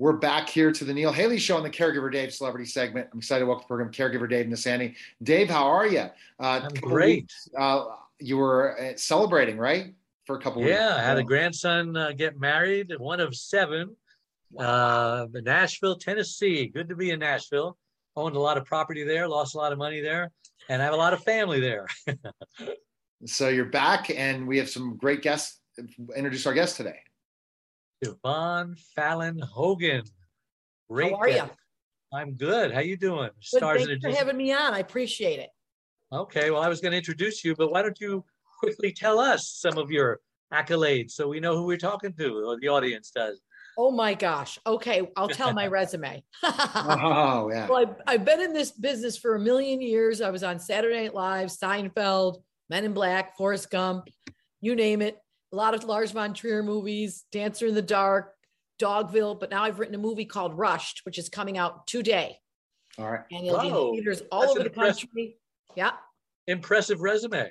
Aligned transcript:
We're 0.00 0.14
back 0.14 0.48
here 0.48 0.72
to 0.72 0.82
the 0.82 0.94
Neil 0.94 1.12
Haley 1.12 1.36
Show 1.36 1.58
on 1.58 1.62
the 1.62 1.68
Caregiver 1.68 2.10
Dave 2.10 2.32
Celebrity 2.32 2.64
segment. 2.64 3.08
I'm 3.12 3.18
excited 3.18 3.40
to 3.40 3.46
welcome 3.46 3.64
to 3.64 3.66
the 3.66 3.68
program 3.68 3.92
Caregiver 3.92 4.30
Dave 4.30 4.46
Nassaney. 4.46 4.94
Dave, 5.22 5.50
how 5.50 5.66
are 5.66 5.86
you? 5.86 6.08
Uh, 6.40 6.62
I'm 6.62 6.72
great. 6.72 7.24
Weeks, 7.24 7.50
uh, 7.58 7.84
you 8.18 8.38
were 8.38 8.80
uh, 8.80 8.96
celebrating, 8.96 9.58
right? 9.58 9.92
For 10.24 10.36
a 10.36 10.40
couple 10.40 10.62
yeah, 10.62 10.68
weeks. 10.68 10.78
Yeah, 10.78 10.96
I 10.96 11.00
had 11.02 11.18
a 11.18 11.22
grandson 11.22 11.98
uh, 11.98 12.12
get 12.12 12.40
married, 12.40 12.94
one 12.96 13.20
of 13.20 13.36
seven, 13.36 13.94
wow. 14.52 14.64
uh, 14.64 15.26
Nashville, 15.34 15.96
Tennessee. 15.96 16.68
Good 16.68 16.88
to 16.88 16.96
be 16.96 17.10
in 17.10 17.18
Nashville. 17.18 17.76
Owned 18.16 18.36
a 18.36 18.40
lot 18.40 18.56
of 18.56 18.64
property 18.64 19.04
there, 19.04 19.28
lost 19.28 19.54
a 19.54 19.58
lot 19.58 19.70
of 19.70 19.76
money 19.76 20.00
there, 20.00 20.30
and 20.70 20.80
I 20.80 20.84
have 20.86 20.94
a 20.94 20.96
lot 20.96 21.12
of 21.12 21.22
family 21.24 21.60
there. 21.60 21.86
so 23.26 23.50
you're 23.50 23.66
back, 23.66 24.08
and 24.08 24.48
we 24.48 24.56
have 24.56 24.70
some 24.70 24.96
great 24.96 25.20
guests. 25.20 25.60
Introduce 26.16 26.46
our 26.46 26.54
guest 26.54 26.78
today. 26.78 27.00
Siobhan 28.02 28.78
Fallon 28.94 29.38
Hogan. 29.38 30.02
Great. 30.90 31.12
How 31.12 31.18
are 31.18 31.28
you? 31.28 31.50
I'm 32.12 32.32
good. 32.32 32.72
How 32.72 32.80
you 32.80 32.96
doing? 32.96 33.30
Good, 33.52 33.58
Stars 33.58 33.86
thanks 33.86 34.04
for 34.04 34.10
having 34.10 34.36
me 34.36 34.52
on. 34.52 34.74
I 34.74 34.78
appreciate 34.78 35.38
it. 35.38 35.50
Okay. 36.12 36.50
Well, 36.50 36.62
I 36.62 36.68
was 36.68 36.80
going 36.80 36.92
to 36.92 36.98
introduce 36.98 37.44
you, 37.44 37.54
but 37.54 37.70
why 37.70 37.82
don't 37.82 37.98
you 38.00 38.24
quickly 38.58 38.92
tell 38.92 39.18
us 39.18 39.48
some 39.48 39.78
of 39.78 39.90
your 39.90 40.20
accolades 40.52 41.12
so 41.12 41.28
we 41.28 41.38
know 41.38 41.56
who 41.56 41.64
we're 41.64 41.76
talking 41.76 42.12
to 42.14 42.38
or 42.38 42.58
the 42.58 42.68
audience 42.68 43.10
does. 43.10 43.40
Oh 43.78 43.92
my 43.92 44.14
gosh. 44.14 44.58
Okay, 44.66 45.08
I'll 45.16 45.28
tell 45.28 45.52
my 45.52 45.66
resume. 45.68 46.22
oh 46.42 47.48
yeah. 47.52 47.68
Well, 47.68 47.76
I've, 47.78 47.94
I've, 48.06 48.24
been 48.24 48.40
in 48.40 48.52
this 48.52 48.72
business 48.72 49.16
for 49.16 49.36
a 49.36 49.38
million 49.38 49.80
years. 49.80 50.20
I 50.20 50.30
was 50.30 50.42
on 50.42 50.58
Saturday 50.58 51.02
Night 51.02 51.14
Live, 51.14 51.48
Seinfeld, 51.48 52.42
Men 52.68 52.84
in 52.84 52.92
Black, 52.92 53.36
Forrest 53.36 53.70
Gump, 53.70 54.08
you 54.60 54.74
name 54.74 55.02
it 55.02 55.18
a 55.52 55.56
lot 55.56 55.74
of 55.74 55.84
Lars 55.84 56.12
von 56.12 56.34
Trier 56.34 56.62
movies, 56.62 57.24
Dancer 57.32 57.66
in 57.66 57.74
the 57.74 57.82
Dark, 57.82 58.34
Dogville, 58.80 59.38
but 59.38 59.50
now 59.50 59.64
I've 59.64 59.78
written 59.78 59.94
a 59.94 59.98
movie 59.98 60.24
called 60.24 60.56
Rushed, 60.56 61.02
which 61.04 61.18
is 61.18 61.28
coming 61.28 61.58
out 61.58 61.86
today. 61.86 62.38
All 62.98 63.10
right. 63.10 63.20
And 63.30 63.46
it'll 63.46 63.58
Whoa, 63.58 63.62
be 63.62 63.68
in 63.68 63.94
theaters 64.04 64.22
all 64.32 64.50
over 64.50 64.62
the 64.62 64.70
country. 64.70 65.36
Yeah. 65.76 65.92
Impressive 66.46 67.00
resume. 67.00 67.50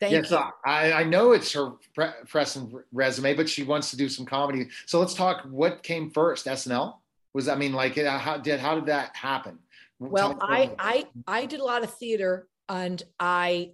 Thank 0.00 0.12
yes, 0.12 0.30
you. 0.30 0.38
I, 0.64 0.92
I 0.92 1.04
know 1.04 1.32
it's 1.32 1.52
her 1.54 1.72
pre- 1.94 2.10
press 2.28 2.56
and 2.56 2.72
resume, 2.92 3.34
but 3.34 3.48
she 3.48 3.62
wants 3.62 3.90
to 3.90 3.96
do 3.96 4.08
some 4.08 4.26
comedy. 4.26 4.68
So 4.84 5.00
let's 5.00 5.14
talk. 5.14 5.46
What 5.50 5.82
came 5.82 6.10
first? 6.10 6.46
SNL 6.46 6.96
was. 7.32 7.48
I 7.48 7.54
mean, 7.54 7.72
like, 7.72 7.96
uh, 7.96 8.18
how 8.18 8.36
did 8.36 8.60
how 8.60 8.74
did 8.74 8.86
that 8.86 9.16
happen? 9.16 9.58
Well, 9.98 10.36
I 10.42 10.70
I 10.78 11.06
I 11.26 11.46
did 11.46 11.60
a 11.60 11.64
lot 11.64 11.82
of 11.82 11.94
theater, 11.94 12.46
and 12.68 13.02
I 13.18 13.72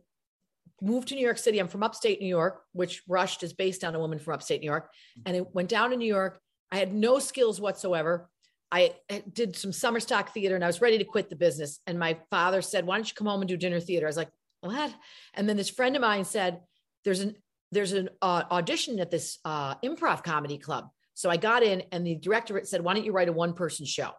moved 0.82 1.08
to 1.08 1.14
New 1.14 1.24
York 1.24 1.38
City. 1.38 1.58
I'm 1.58 1.68
from 1.68 1.82
upstate 1.82 2.20
New 2.20 2.28
York, 2.28 2.62
which 2.72 3.02
Rushed 3.08 3.42
is 3.42 3.52
based 3.52 3.84
on 3.84 3.94
a 3.94 3.98
woman 3.98 4.18
from 4.18 4.34
upstate 4.34 4.60
New 4.60 4.66
York. 4.66 4.90
And 5.24 5.36
it 5.36 5.54
went 5.54 5.68
down 5.68 5.90
to 5.90 5.96
New 5.96 6.06
York. 6.06 6.40
I 6.70 6.76
had 6.76 6.92
no 6.92 7.18
skills 7.18 7.60
whatsoever. 7.60 8.28
I 8.72 8.94
did 9.30 9.54
some 9.54 9.70
summer 9.70 10.00
stock 10.00 10.32
theater 10.32 10.54
and 10.54 10.64
I 10.64 10.66
was 10.66 10.80
ready 10.80 10.96
to 10.96 11.04
quit 11.04 11.28
the 11.28 11.36
business. 11.36 11.78
And 11.86 11.98
my 11.98 12.18
father 12.30 12.62
said, 12.62 12.86
Why 12.86 12.96
don't 12.96 13.08
you 13.08 13.14
come 13.14 13.26
home 13.26 13.42
and 13.42 13.48
do 13.48 13.56
dinner 13.56 13.80
theater? 13.80 14.06
I 14.06 14.08
was 14.08 14.16
like, 14.16 14.30
What? 14.62 14.92
And 15.34 15.46
then 15.46 15.58
this 15.58 15.68
friend 15.68 15.94
of 15.94 16.00
mine 16.00 16.24
said, 16.24 16.60
There's 17.04 17.20
an 17.20 17.36
there's 17.70 17.92
an 17.92 18.10
uh, 18.20 18.44
audition 18.50 18.98
at 18.98 19.10
this 19.10 19.38
uh, 19.44 19.74
improv 19.76 20.22
comedy 20.22 20.58
club. 20.58 20.90
So 21.14 21.30
I 21.30 21.38
got 21.38 21.62
in, 21.62 21.82
and 21.90 22.06
the 22.06 22.16
director 22.16 22.60
said, 22.64 22.82
Why 22.82 22.94
don't 22.94 23.04
you 23.04 23.12
write 23.12 23.28
a 23.28 23.32
one 23.32 23.52
person 23.52 23.84
show? 23.84 24.10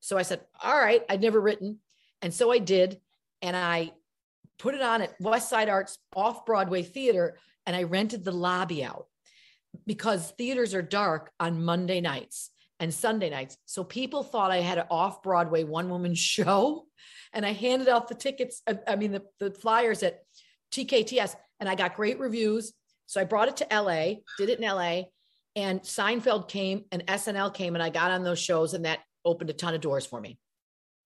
So 0.00 0.18
I 0.18 0.22
said, 0.22 0.42
All 0.62 0.78
right, 0.78 1.02
I'd 1.08 1.22
never 1.22 1.40
written. 1.40 1.78
And 2.20 2.32
so 2.32 2.52
I 2.52 2.58
did. 2.58 3.00
And 3.40 3.56
I 3.56 3.92
put 4.58 4.74
it 4.74 4.82
on 4.82 5.02
at 5.02 5.14
West 5.20 5.48
Side 5.48 5.68
Arts 5.68 5.98
off 6.14 6.46
Broadway 6.46 6.82
theater, 6.82 7.38
and 7.66 7.74
I 7.74 7.84
rented 7.84 8.24
the 8.24 8.32
lobby 8.32 8.84
out 8.84 9.06
because 9.86 10.30
theaters 10.32 10.74
are 10.74 10.82
dark 10.82 11.30
on 11.40 11.64
Monday 11.64 12.00
nights 12.00 12.50
and 12.80 12.92
Sunday 12.92 13.30
nights. 13.30 13.56
So 13.66 13.84
people 13.84 14.22
thought 14.22 14.50
I 14.50 14.58
had 14.58 14.78
an 14.78 14.86
off 14.90 15.22
Broadway 15.22 15.64
one 15.64 15.88
woman 15.90 16.14
show. 16.14 16.86
And 17.32 17.44
I 17.44 17.52
handed 17.52 17.88
out 17.88 18.06
the 18.06 18.14
tickets, 18.14 18.62
I 18.86 18.94
mean, 18.94 19.10
the, 19.10 19.22
the 19.40 19.50
flyers 19.50 20.04
at 20.04 20.20
TKTS, 20.72 21.34
and 21.58 21.68
I 21.68 21.74
got 21.74 21.96
great 21.96 22.20
reviews. 22.20 22.72
So 23.06 23.20
I 23.20 23.24
brought 23.24 23.48
it 23.48 23.56
to 23.56 23.66
LA, 23.72 24.20
did 24.38 24.50
it 24.50 24.60
in 24.60 24.64
LA, 24.64 25.02
and 25.56 25.80
Seinfeld 25.82 26.48
came 26.48 26.84
and 26.92 27.04
SNL 27.06 27.52
came, 27.52 27.74
and 27.74 27.82
I 27.82 27.90
got 27.90 28.12
on 28.12 28.22
those 28.22 28.38
shows, 28.38 28.74
and 28.74 28.84
that 28.84 29.00
opened 29.24 29.50
a 29.50 29.52
ton 29.52 29.74
of 29.74 29.80
doors 29.80 30.06
for 30.06 30.20
me. 30.20 30.38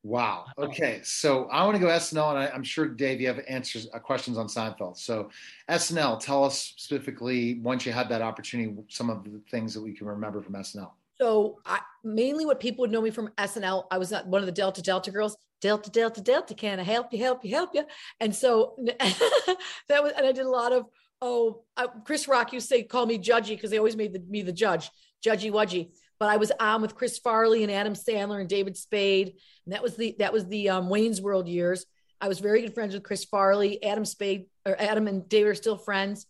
Wow. 0.04 0.46
Okay. 0.56 1.00
So 1.02 1.46
I 1.46 1.64
want 1.64 1.76
to 1.76 1.80
go 1.80 1.88
SNL, 1.88 2.30
and 2.30 2.38
I, 2.38 2.54
am 2.54 2.62
sure 2.62 2.88
Dave, 2.88 3.20
you 3.20 3.26
have 3.26 3.40
answers, 3.48 3.88
uh, 3.92 3.98
questions 3.98 4.38
on 4.38 4.46
Seinfeld. 4.46 4.96
So 4.96 5.30
SNL, 5.68 6.20
tell 6.20 6.44
us 6.44 6.58
specifically 6.76 7.58
once 7.60 7.84
you 7.84 7.92
had 7.92 8.08
that 8.10 8.22
opportunity, 8.22 8.74
some 8.88 9.10
of 9.10 9.24
the 9.24 9.40
things 9.50 9.74
that 9.74 9.82
we 9.82 9.92
can 9.92 10.06
remember 10.06 10.40
from 10.40 10.54
SNL. 10.54 10.90
So 11.20 11.58
I, 11.66 11.80
mainly 12.04 12.46
what 12.46 12.60
people 12.60 12.82
would 12.82 12.92
know 12.92 13.02
me 13.02 13.10
from 13.10 13.28
SNL, 13.38 13.86
I 13.90 13.98
was 13.98 14.12
one 14.24 14.40
of 14.40 14.46
the 14.46 14.52
Delta 14.52 14.82
Delta 14.82 15.10
girls. 15.10 15.36
Delta 15.60 15.90
Delta 15.90 16.20
Delta, 16.20 16.54
can 16.54 16.78
I 16.78 16.84
help 16.84 17.12
you? 17.12 17.18
Help 17.18 17.44
you? 17.44 17.50
Help 17.50 17.70
you? 17.74 17.84
And 18.20 18.32
so 18.32 18.76
that 19.88 20.02
was, 20.02 20.12
and 20.16 20.24
I 20.24 20.30
did 20.30 20.46
a 20.46 20.50
lot 20.50 20.72
of 20.72 20.86
oh, 21.20 21.64
Chris 22.04 22.28
Rock 22.28 22.52
used 22.52 22.68
to 22.68 22.76
say 22.76 22.82
call 22.84 23.06
me 23.06 23.18
Judgy 23.18 23.50
because 23.50 23.70
they 23.70 23.78
always 23.78 23.96
made 23.96 24.12
the, 24.12 24.20
me 24.20 24.42
the 24.42 24.52
judge, 24.52 24.90
Judgy 25.24 25.50
Wudgy 25.50 25.90
but 26.18 26.28
I 26.28 26.36
was 26.36 26.52
on 26.58 26.82
with 26.82 26.94
Chris 26.94 27.18
Farley 27.18 27.62
and 27.62 27.72
Adam 27.72 27.94
Sandler 27.94 28.40
and 28.40 28.48
David 28.48 28.76
Spade. 28.76 29.34
And 29.64 29.74
that 29.74 29.82
was 29.82 29.96
the 29.96 30.16
that 30.18 30.32
was 30.32 30.46
the 30.46 30.70
um, 30.70 30.88
Wayne's 30.88 31.20
World 31.20 31.48
years. 31.48 31.86
I 32.20 32.28
was 32.28 32.40
very 32.40 32.62
good 32.62 32.74
friends 32.74 32.94
with 32.94 33.04
Chris 33.04 33.24
Farley, 33.24 33.82
Adam 33.82 34.04
Spade, 34.04 34.46
or 34.66 34.80
Adam 34.80 35.06
and 35.06 35.28
Dave 35.28 35.46
are 35.46 35.54
still 35.54 35.76
friends. 35.76 36.26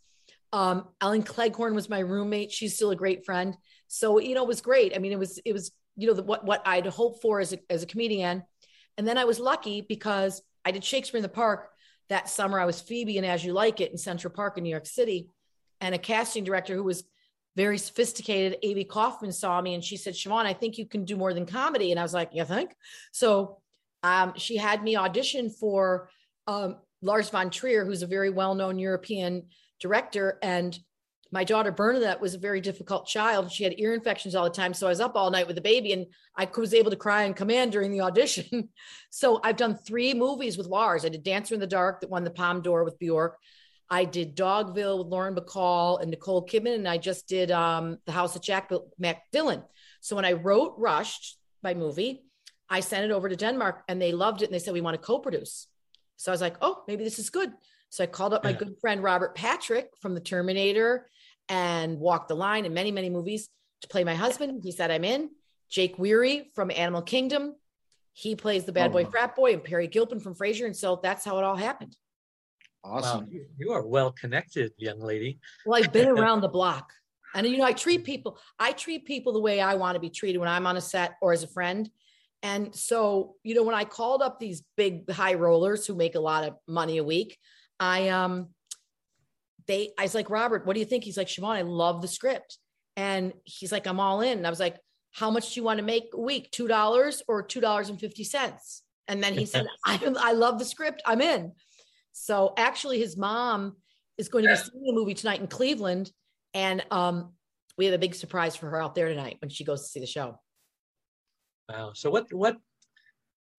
Um, 0.53 0.89
Ellen 1.01 1.23
Cleghorne 1.23 1.75
was 1.75 1.89
my 1.89 2.01
roommate. 2.01 2.53
She's 2.53 2.75
still 2.75 2.91
a 2.91 2.97
great 2.97 3.25
friend. 3.25 3.57
So 3.87 4.19
you 4.19 4.35
know, 4.35 4.43
it 4.43 4.49
was 4.49 4.61
great. 4.61 4.95
I 4.95 4.99
mean, 4.99 5.13
it 5.13 5.19
was 5.19 5.41
it 5.45 5.53
was 5.53 5.73
you 5.97 6.07
know 6.07 6.15
the, 6.15 6.23
what 6.23 6.45
what 6.45 6.63
I'd 6.67 6.87
hoped 6.87 7.23
for 7.23 7.41
as 7.41 7.53
a 7.55 7.59
as 7.71 7.83
a 7.83 7.87
comedian. 7.87 8.43
And 8.99 9.07
then 9.07 9.17
I 9.17 9.25
was 9.25 9.39
lucky 9.39 9.81
because 9.81 10.43
I 10.65 10.73
did 10.73 10.85
Shakespeare 10.85 11.19
in 11.19 11.23
the 11.23 11.29
Park 11.29 11.71
that 12.09 12.29
summer. 12.29 12.59
I 12.59 12.65
was 12.67 12.81
Phoebe 12.81 13.17
and 13.17 13.27
As 13.27 13.45
You 13.45 13.53
Like 13.53 13.81
It 13.81 13.93
in 13.93 13.99
Central 13.99 14.33
Park 14.33 14.59
in 14.59 14.65
New 14.65 14.71
York 14.71 14.87
City, 14.87 15.31
and 15.81 15.95
a 15.95 15.99
casting 15.99 16.45
director 16.45 16.75
who 16.75 16.85
was 16.85 17.05
very 17.59 17.77
sophisticated. 17.77 18.57
Avy 18.63 18.85
Kaufman 18.85 19.33
saw 19.33 19.61
me 19.61 19.75
and 19.75 19.83
she 19.83 19.97
said, 19.97 20.15
Siobhan, 20.15 20.47
I 20.47 20.53
think 20.53 20.79
you 20.79 20.87
can 20.87 21.05
do 21.05 21.17
more 21.17 21.35
than 21.35 21.45
comedy. 21.45 21.91
And 21.91 21.99
I 21.99 22.05
was 22.05 22.15
like, 22.15 22.31
You 22.33 22.45
think? 22.45 22.71
So 23.11 23.59
um, 24.05 24.33
she 24.37 24.57
had 24.57 24.85
me 24.85 24.95
audition 24.95 25.51
for 25.51 26.09
um, 26.47 26.77
Lars 27.03 27.31
von 27.31 27.51
Trier, 27.51 27.85
who's 27.85 28.03
a 28.03 28.07
very 28.07 28.31
well 28.31 28.55
known 28.55 28.79
European 28.79 29.49
director. 29.81 30.39
And 30.41 30.79
my 31.33 31.43
daughter 31.43 31.73
Bernadette 31.73 32.21
was 32.21 32.35
a 32.35 32.39
very 32.39 32.61
difficult 32.61 33.09
child. 33.09 33.51
She 33.51 33.65
had 33.65 33.75
ear 33.77 33.93
infections 33.93 34.37
all 34.37 34.45
the 34.45 34.51
time. 34.51 34.73
So 34.73 34.87
I 34.87 34.91
was 34.91 35.01
up 35.01 35.17
all 35.17 35.33
night 35.33 35.49
with 35.49 35.57
the 35.57 35.63
baby 35.63 35.93
and 35.93 36.07
I 36.37 36.49
was 36.57 36.73
able 36.73 36.93
to 36.93 36.97
cry 36.97 37.27
on 37.27 37.35
command 37.35 37.73
during 37.73 37.91
the 37.91 38.03
audition. 38.03 38.69
so 39.11 39.41
I've 39.43 39.57
done 39.57 39.75
three 39.75 40.15
movies 40.15 40.57
with 40.57 40.69
Lars. 40.69 41.05
I 41.05 41.09
did 41.09 41.25
Dancer 41.25 41.55
in 41.55 41.61
the 41.61 41.67
Dark 41.67 42.03
that 42.03 42.11
won 42.11 42.23
the 42.23 42.31
Palme 42.31 42.63
d'Or 42.63 42.85
with 42.85 43.01
Bjork. 43.01 43.37
I 43.91 44.05
did 44.05 44.37
Dogville 44.37 44.99
with 44.99 45.07
Lauren 45.07 45.35
Bacall 45.35 46.01
and 46.01 46.11
Nicole 46.11 46.47
Kidman, 46.47 46.75
and 46.75 46.89
I 46.89 46.99
just 46.99 47.27
did 47.27 47.51
um, 47.51 47.99
The 48.05 48.13
House 48.13 48.37
of 48.37 48.43
Jack 48.43 48.71
McDillan. 49.01 49.65
So 50.01 50.17
when 50.17 50.25
I 50.25 50.33
wrote 50.33 50.75
Rushed 50.77 51.39
my 51.63 51.75
movie, 51.75 52.23
I 52.69 52.81
sent 52.81 53.05
it 53.05 53.11
over 53.11 53.29
to 53.29 53.37
Denmark 53.37 53.85
and 53.89 54.01
they 54.01 54.13
loved 54.13 54.43
it 54.43 54.47
and 54.47 54.55
they 54.55 54.59
said, 54.59 54.75
We 54.75 54.81
want 54.81 55.01
to 55.01 55.07
co 55.07 55.19
produce. 55.19 55.67
So 56.17 56.31
I 56.31 56.35
was 56.35 56.41
like, 56.41 56.57
Oh, 56.61 56.83
maybe 56.87 57.05
this 57.05 57.19
is 57.19 57.31
good. 57.31 57.53
So 57.91 58.05
I 58.05 58.07
called 58.07 58.35
up 58.35 58.45
my 58.45 58.53
good 58.53 58.77
friend 58.81 59.03
Robert 59.03 59.35
Patrick 59.35 59.89
from 60.03 60.15
The 60.15 60.21
Terminator 60.21 61.09
and 61.49 61.99
Walk 61.99 62.29
the 62.29 62.37
Line 62.37 62.67
and 62.67 62.75
many, 62.75 62.93
many 62.93 63.09
movies 63.09 63.49
to 63.81 63.89
play 63.89 64.05
my 64.05 64.15
husband. 64.15 64.61
He 64.63 64.73
said, 64.73 64.91
I'm 64.91 65.05
in. 65.05 65.31
Jake 65.71 65.99
Weary 65.99 66.51
from 66.55 66.71
Animal 66.71 67.03
Kingdom. 67.03 67.55
He 68.13 68.35
plays 68.37 68.65
the 68.65 68.73
bad 68.73 68.91
oh. 68.91 68.93
boy 68.93 69.05
frat 69.07 69.37
boy 69.37 69.55
and 69.55 69.65
Peri 69.65 69.87
Gilpin 69.87 70.21
from 70.21 70.35
Frasier. 70.35 70.67
And 70.67 70.77
so 70.77 71.01
that's 71.03 71.25
how 71.25 71.39
it 71.39 71.45
all 71.45 71.57
happened. 71.57 71.97
Awesome. 72.89 73.21
Wow, 73.21 73.41
you 73.59 73.73
are 73.73 73.87
well 73.87 74.13
connected, 74.13 74.73
young 74.79 75.01
lady. 75.01 75.39
Well, 75.67 75.83
I've 75.83 75.93
been 75.93 76.09
around 76.19 76.41
the 76.41 76.49
block. 76.49 76.93
And 77.35 77.47
you 77.47 77.59
know, 77.59 77.65
I 77.65 77.73
treat 77.73 78.05
people, 78.05 78.39
I 78.59 78.73
treat 78.73 79.05
people 79.05 79.33
the 79.33 79.41
way 79.41 79.61
I 79.61 79.75
want 79.75 79.97
to 79.97 80.01
be 80.01 80.11
treated 80.11 80.39
when 80.39 80.49
I'm 80.49 80.67
on 80.67 80.77
a 80.77 80.81
set 80.81 81.17
or 81.21 81.33
as 81.33 81.43
a 81.43 81.49
friend. 81.49 81.89
And 82.43 82.75
so, 82.75 83.35
you 83.43 83.55
know, 83.55 83.65
when 83.65 83.75
I 83.75 83.85
called 83.85 84.23
up 84.23 84.39
these 84.39 84.63
big 84.77 85.11
high 85.11 85.35
rollers 85.35 85.87
who 85.87 85.95
make 85.95 86.15
a 86.15 86.21
lot 86.21 86.45
of 86.45 86.55
money 86.67 86.99
a 86.99 87.05
week, 87.05 87.37
I 87.79 88.09
um 88.09 88.49
they 89.67 89.91
I 89.99 90.03
was 90.03 90.15
like, 90.15 90.31
Robert, 90.31 90.67
what 90.67 90.75
do 90.75 90.81
you 90.81 90.87
think? 90.87 91.05
He's 91.05 91.17
like, 91.17 91.29
Siobhan, 91.29 91.57
I 91.57 91.63
love 91.63 92.01
the 92.01 92.09
script. 92.09 92.59
And 92.97 93.33
he's 93.45 93.73
like, 93.73 93.87
I'm 93.87 94.01
all 94.01 94.23
in. 94.23 94.39
And 94.39 94.47
I 94.47 94.51
was 94.51 94.61
like, 94.61 94.79
how 95.13 95.31
much 95.31 95.55
do 95.55 95.61
you 95.61 95.65
want 95.65 95.79
to 95.79 95.85
make 95.85 96.11
a 96.15 96.21
week? 96.21 96.51
Two 96.51 96.69
dollars 96.69 97.23
or 97.29 97.43
two 97.43 97.61
dollars 97.61 97.89
and 97.89 98.01
fifty 98.01 98.25
cents? 98.25 98.83
And 99.07 99.23
then 99.23 99.35
he 99.35 99.47
said, 99.47 99.67
I, 99.85 100.01
I 100.19 100.33
love 100.33 100.59
the 100.59 100.65
script. 100.65 101.03
I'm 101.07 101.21
in. 101.21 101.53
So 102.19 102.53
actually, 102.57 102.99
his 102.99 103.17
mom 103.17 103.77
is 104.17 104.29
going 104.29 104.45
to 104.45 104.51
be 104.51 104.57
seeing 104.57 104.85
the 104.85 104.93
movie 104.93 105.15
tonight 105.15 105.41
in 105.41 105.47
Cleveland, 105.47 106.11
and 106.53 106.85
um, 106.91 107.33
we 107.77 107.85
have 107.87 107.95
a 107.95 107.99
big 107.99 108.15
surprise 108.15 108.57
for 108.57 108.69
her 108.69 108.83
out 108.83 108.95
there 108.95 109.09
tonight 109.09 109.39
when 109.41 109.49
she 109.49 109.65
goes 109.65 109.83
to 109.83 109.89
see 109.89 110.01
the 110.01 110.07
show. 110.07 110.39
Wow. 111.69 111.93
So 111.95 112.11
what 112.11 112.33
what 112.33 112.57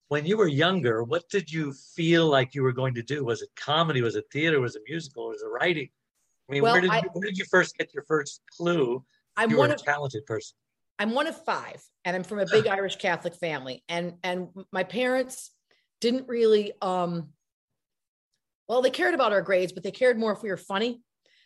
when 0.09 0.25
you 0.25 0.37
were 0.37 0.47
younger, 0.47 1.03
what 1.03 1.29
did 1.29 1.51
you 1.51 1.71
feel 1.95 2.27
like 2.27 2.53
you 2.53 2.63
were 2.63 2.73
going 2.73 2.95
to 2.95 3.03
do? 3.03 3.23
Was 3.23 3.41
it 3.41 3.49
comedy? 3.55 4.01
Was 4.01 4.15
it 4.15 4.25
theater? 4.31 4.59
Was 4.59 4.75
it 4.75 4.81
musical? 4.87 5.29
Was 5.29 5.41
it 5.41 5.47
writing? 5.47 5.89
I 6.49 6.51
mean, 6.51 6.63
well, 6.63 6.73
where, 6.73 6.81
did 6.81 6.89
I, 6.89 6.97
you, 6.97 7.09
where 7.13 7.27
did 7.27 7.37
you 7.37 7.45
first 7.45 7.77
get 7.77 7.93
your 7.93 8.03
first 8.03 8.41
clue? 8.57 9.03
I'm 9.37 9.51
you 9.51 9.57
one 9.57 9.69
were 9.69 9.75
a 9.75 9.77
of, 9.77 9.85
talented 9.85 10.25
person. 10.25 10.55
I'm 10.97 11.13
one 11.13 11.27
of 11.27 11.43
five, 11.45 11.81
and 12.03 12.15
I'm 12.15 12.23
from 12.23 12.39
a 12.39 12.45
big 12.45 12.67
Irish 12.67 12.97
Catholic 12.97 13.35
family, 13.35 13.83
and 13.87 14.15
and 14.23 14.49
my 14.73 14.83
parents 14.83 15.51
didn't 16.01 16.27
really 16.27 16.73
um 16.81 17.29
well 18.69 18.81
they 18.81 18.89
cared 18.89 19.13
about 19.13 19.33
our 19.33 19.41
grades 19.41 19.73
but 19.73 19.83
they 19.83 19.91
cared 19.91 20.17
more 20.17 20.31
if 20.31 20.41
we 20.41 20.49
were 20.49 20.57
funny 20.57 21.01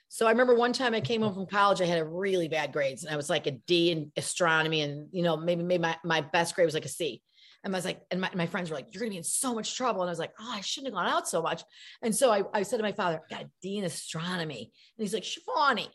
so 0.09 0.27
i 0.27 0.29
remember 0.29 0.53
one 0.53 0.73
time 0.73 0.93
i 0.93 1.01
came 1.01 1.21
home 1.21 1.33
from 1.33 1.47
college 1.47 1.81
i 1.81 1.85
had 1.85 1.97
a 1.97 2.05
really 2.05 2.47
bad 2.47 2.71
grades 2.71 3.03
and 3.03 3.11
i 3.11 3.17
was 3.17 3.29
like 3.29 3.47
a 3.47 3.51
d 3.65 3.91
in 3.91 4.11
astronomy 4.17 4.81
and 4.81 5.07
you 5.11 5.23
know 5.23 5.35
maybe 5.35 5.63
maybe 5.63 5.81
my, 5.81 5.97
my 6.03 6.21
best 6.21 6.53
grade 6.53 6.65
was 6.65 6.75
like 6.75 6.85
a 6.85 6.89
c 6.89 7.21
and 7.63 7.73
I 7.73 7.77
was 7.77 7.85
like, 7.85 8.01
and 8.11 8.19
my, 8.19 8.29
my 8.35 8.45
friends 8.45 8.69
were 8.69 8.75
like, 8.75 8.87
you're 8.91 9.05
to 9.05 9.09
be 9.09 9.15
in 9.15 9.23
so 9.23 9.53
much 9.53 9.77
trouble. 9.77 10.01
And 10.01 10.09
I 10.09 10.11
was 10.11 10.19
like, 10.19 10.33
oh, 10.37 10.51
I 10.53 10.59
shouldn't 10.59 10.93
have 10.93 11.01
gone 11.01 11.09
out 11.09 11.29
so 11.29 11.41
much. 11.41 11.63
And 12.01 12.13
so 12.13 12.29
I, 12.29 12.43
I 12.53 12.63
said 12.63 12.75
to 12.75 12.83
my 12.83 12.91
father, 12.91 13.21
I 13.23 13.33
got 13.33 13.45
a 13.45 13.49
D 13.61 13.77
in 13.77 13.85
astronomy. 13.85 14.69
And 14.97 15.03
he's 15.03 15.13
like, 15.13 15.23
Shivani, 15.23 15.87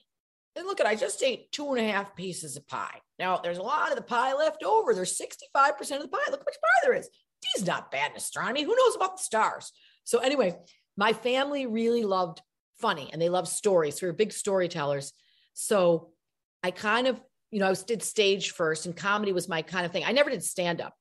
and 0.56 0.66
look 0.66 0.80
at, 0.80 0.86
I 0.86 0.94
just 0.94 1.22
ate 1.22 1.52
two 1.52 1.70
and 1.72 1.78
a 1.78 1.92
half 1.92 2.16
pieces 2.16 2.56
of 2.56 2.66
pie. 2.66 3.00
Now 3.18 3.36
there's 3.36 3.58
a 3.58 3.62
lot 3.62 3.90
of 3.90 3.96
the 3.96 4.02
pie 4.02 4.34
left 4.34 4.64
over. 4.64 4.94
There's 4.94 5.18
65% 5.18 5.46
of 5.46 6.02
the 6.02 6.08
pie. 6.08 6.18
Look 6.30 6.40
how 6.40 6.46
much 6.46 6.60
pie 6.60 6.80
there 6.82 6.94
is. 6.94 7.08
D's 7.56 7.66
not 7.66 7.90
bad 7.90 8.12
in 8.12 8.16
astronomy. 8.16 8.62
Who 8.62 8.74
knows 8.74 8.96
about 8.96 9.18
the 9.18 9.22
stars? 9.22 9.70
So 10.04 10.18
anyway, 10.18 10.56
my 10.98 11.12
family 11.12 11.64
really 11.64 12.02
loved 12.02 12.42
funny 12.80 13.08
and 13.12 13.22
they 13.22 13.28
loved 13.28 13.48
stories. 13.48 14.02
We 14.02 14.08
were 14.08 14.12
big 14.12 14.32
storytellers. 14.32 15.12
So 15.54 16.10
I 16.64 16.72
kind 16.72 17.06
of, 17.06 17.20
you 17.52 17.60
know, 17.60 17.70
I 17.70 17.74
did 17.86 18.02
stage 18.02 18.50
first 18.50 18.84
and 18.84 18.96
comedy 18.96 19.32
was 19.32 19.48
my 19.48 19.62
kind 19.62 19.86
of 19.86 19.92
thing. 19.92 20.02
I 20.04 20.12
never 20.12 20.28
did 20.28 20.42
stand 20.42 20.80
up, 20.80 20.92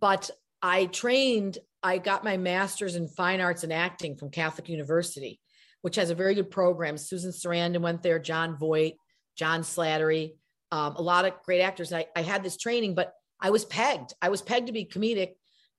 but 0.00 0.28
I 0.60 0.86
trained, 0.86 1.58
I 1.84 1.98
got 1.98 2.24
my 2.24 2.36
master's 2.36 2.96
in 2.96 3.06
fine 3.06 3.40
arts 3.40 3.62
and 3.62 3.72
acting 3.72 4.16
from 4.16 4.30
Catholic 4.30 4.68
University, 4.68 5.40
which 5.82 5.94
has 5.96 6.10
a 6.10 6.14
very 6.14 6.34
good 6.34 6.50
program. 6.50 6.98
Susan 6.98 7.30
Sarandon 7.30 7.82
went 7.82 8.02
there, 8.02 8.18
Jon 8.18 8.58
Voight, 8.58 8.94
John 9.36 9.60
Slattery, 9.60 10.32
um, 10.72 10.96
a 10.96 11.02
lot 11.02 11.24
of 11.24 11.34
great 11.44 11.60
actors. 11.60 11.92
I, 11.92 12.06
I 12.16 12.22
had 12.22 12.42
this 12.42 12.56
training, 12.56 12.96
but 12.96 13.12
I 13.40 13.50
was 13.50 13.64
pegged. 13.64 14.14
I 14.20 14.30
was 14.30 14.42
pegged 14.42 14.66
to 14.66 14.72
be 14.72 14.84
comedic 14.84 15.34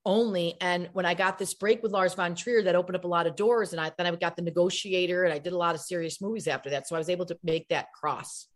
only. 0.07 0.55
And 0.61 0.89
when 0.93 1.05
I 1.05 1.13
got 1.13 1.37
this 1.37 1.53
break 1.53 1.83
with 1.83 1.91
Lars 1.91 2.15
von 2.15 2.33
Trier, 2.33 2.63
that 2.63 2.75
opened 2.75 2.95
up 2.95 3.03
a 3.03 3.07
lot 3.07 3.27
of 3.27 3.35
doors. 3.35 3.73
And 3.73 3.81
I 3.81 3.91
then 3.97 4.07
I 4.07 4.15
got 4.15 4.35
the 4.35 4.41
negotiator 4.41 5.25
and 5.25 5.33
I 5.33 5.37
did 5.37 5.53
a 5.53 5.57
lot 5.57 5.75
of 5.75 5.81
serious 5.81 6.21
movies 6.21 6.47
after 6.47 6.71
that. 6.71 6.87
So 6.87 6.95
I 6.95 6.97
was 6.97 7.09
able 7.09 7.25
to 7.25 7.37
make 7.43 7.67
that 7.67 7.91
cross. 7.93 8.47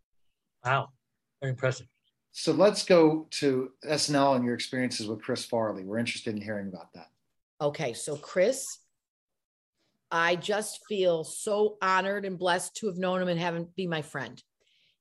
Wow. 0.66 0.90
Very 1.42 1.52
impressive. 1.52 1.88
So 2.32 2.54
let's 2.54 2.86
go 2.86 3.28
to 3.32 3.72
SNL 3.86 4.38
and 4.38 4.46
your 4.46 4.56
experiences 4.56 5.08
with 5.08 5.22
Chris 5.22 5.44
Farley. 5.44 5.84
We're 5.84 5.98
interested 6.00 6.34
in 6.34 6.42
hearing 6.42 6.70
about 6.70 6.94
that. 6.94 7.08
Okay. 7.60 7.92
So 7.94 8.16
Chris, 8.16 8.78
I 10.10 10.38
just 10.38 10.80
feel 10.88 11.26
so 11.26 11.78
honored 11.82 12.26
and 12.26 12.40
blessed 12.40 12.78
to 12.78 12.88
have 12.88 12.98
known 12.98 13.22
him 13.22 13.28
and 13.28 13.40
have 13.40 13.56
him 13.56 13.68
be 13.76 13.88
my 13.88 14.02
friend. 14.02 14.42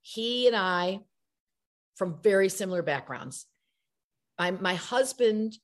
He 0.02 0.48
and 0.48 0.56
I, 0.56 1.00
from 1.94 2.18
very 2.22 2.48
similar 2.48 2.82
backgrounds. 2.82 3.46
I'm, 4.38 4.60
my 4.60 4.74
husband 4.74 5.56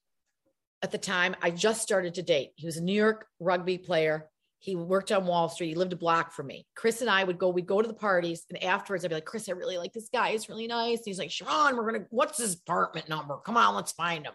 at 0.82 0.90
the 0.90 0.98
time, 0.98 1.34
I 1.42 1.50
just 1.50 1.82
started 1.82 2.14
to 2.14 2.22
date. 2.22 2.50
He 2.56 2.66
was 2.66 2.76
a 2.76 2.82
New 2.82 2.92
York 2.92 3.26
rugby 3.40 3.78
player. 3.78 4.28
He 4.58 4.74
worked 4.74 5.12
on 5.12 5.26
Wall 5.26 5.48
Street. 5.48 5.68
He 5.68 5.74
lived 5.74 5.92
a 5.92 5.96
block 5.96 6.32
from 6.32 6.48
me. 6.48 6.66
Chris 6.74 7.00
and 7.00 7.10
I 7.10 7.24
would 7.24 7.38
go, 7.38 7.50
we'd 7.50 7.66
go 7.66 7.80
to 7.80 7.88
the 7.88 7.94
parties. 7.94 8.44
And 8.50 8.62
afterwards, 8.62 9.04
I'd 9.04 9.08
be 9.08 9.14
like, 9.14 9.24
Chris, 9.24 9.48
I 9.48 9.52
really 9.52 9.78
like 9.78 9.92
this 9.92 10.08
guy. 10.12 10.32
He's 10.32 10.48
really 10.48 10.66
nice. 10.66 10.98
And 10.98 11.06
he's 11.06 11.18
like, 11.18 11.30
Sharon, 11.30 11.76
we're 11.76 11.90
going 11.90 12.02
to, 12.02 12.06
what's 12.10 12.38
his 12.38 12.54
apartment 12.54 13.08
number? 13.08 13.36
Come 13.38 13.56
on, 13.56 13.74
let's 13.74 13.92
find 13.92 14.26
him. 14.26 14.32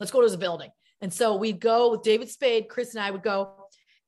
Let's 0.00 0.12
go 0.12 0.20
to 0.20 0.26
his 0.26 0.36
building. 0.36 0.70
And 1.00 1.12
so 1.12 1.36
we'd 1.36 1.60
go 1.60 1.90
with 1.90 2.02
David 2.02 2.30
Spade. 2.30 2.68
Chris 2.68 2.94
and 2.94 3.04
I 3.04 3.10
would 3.10 3.22
go. 3.22 3.52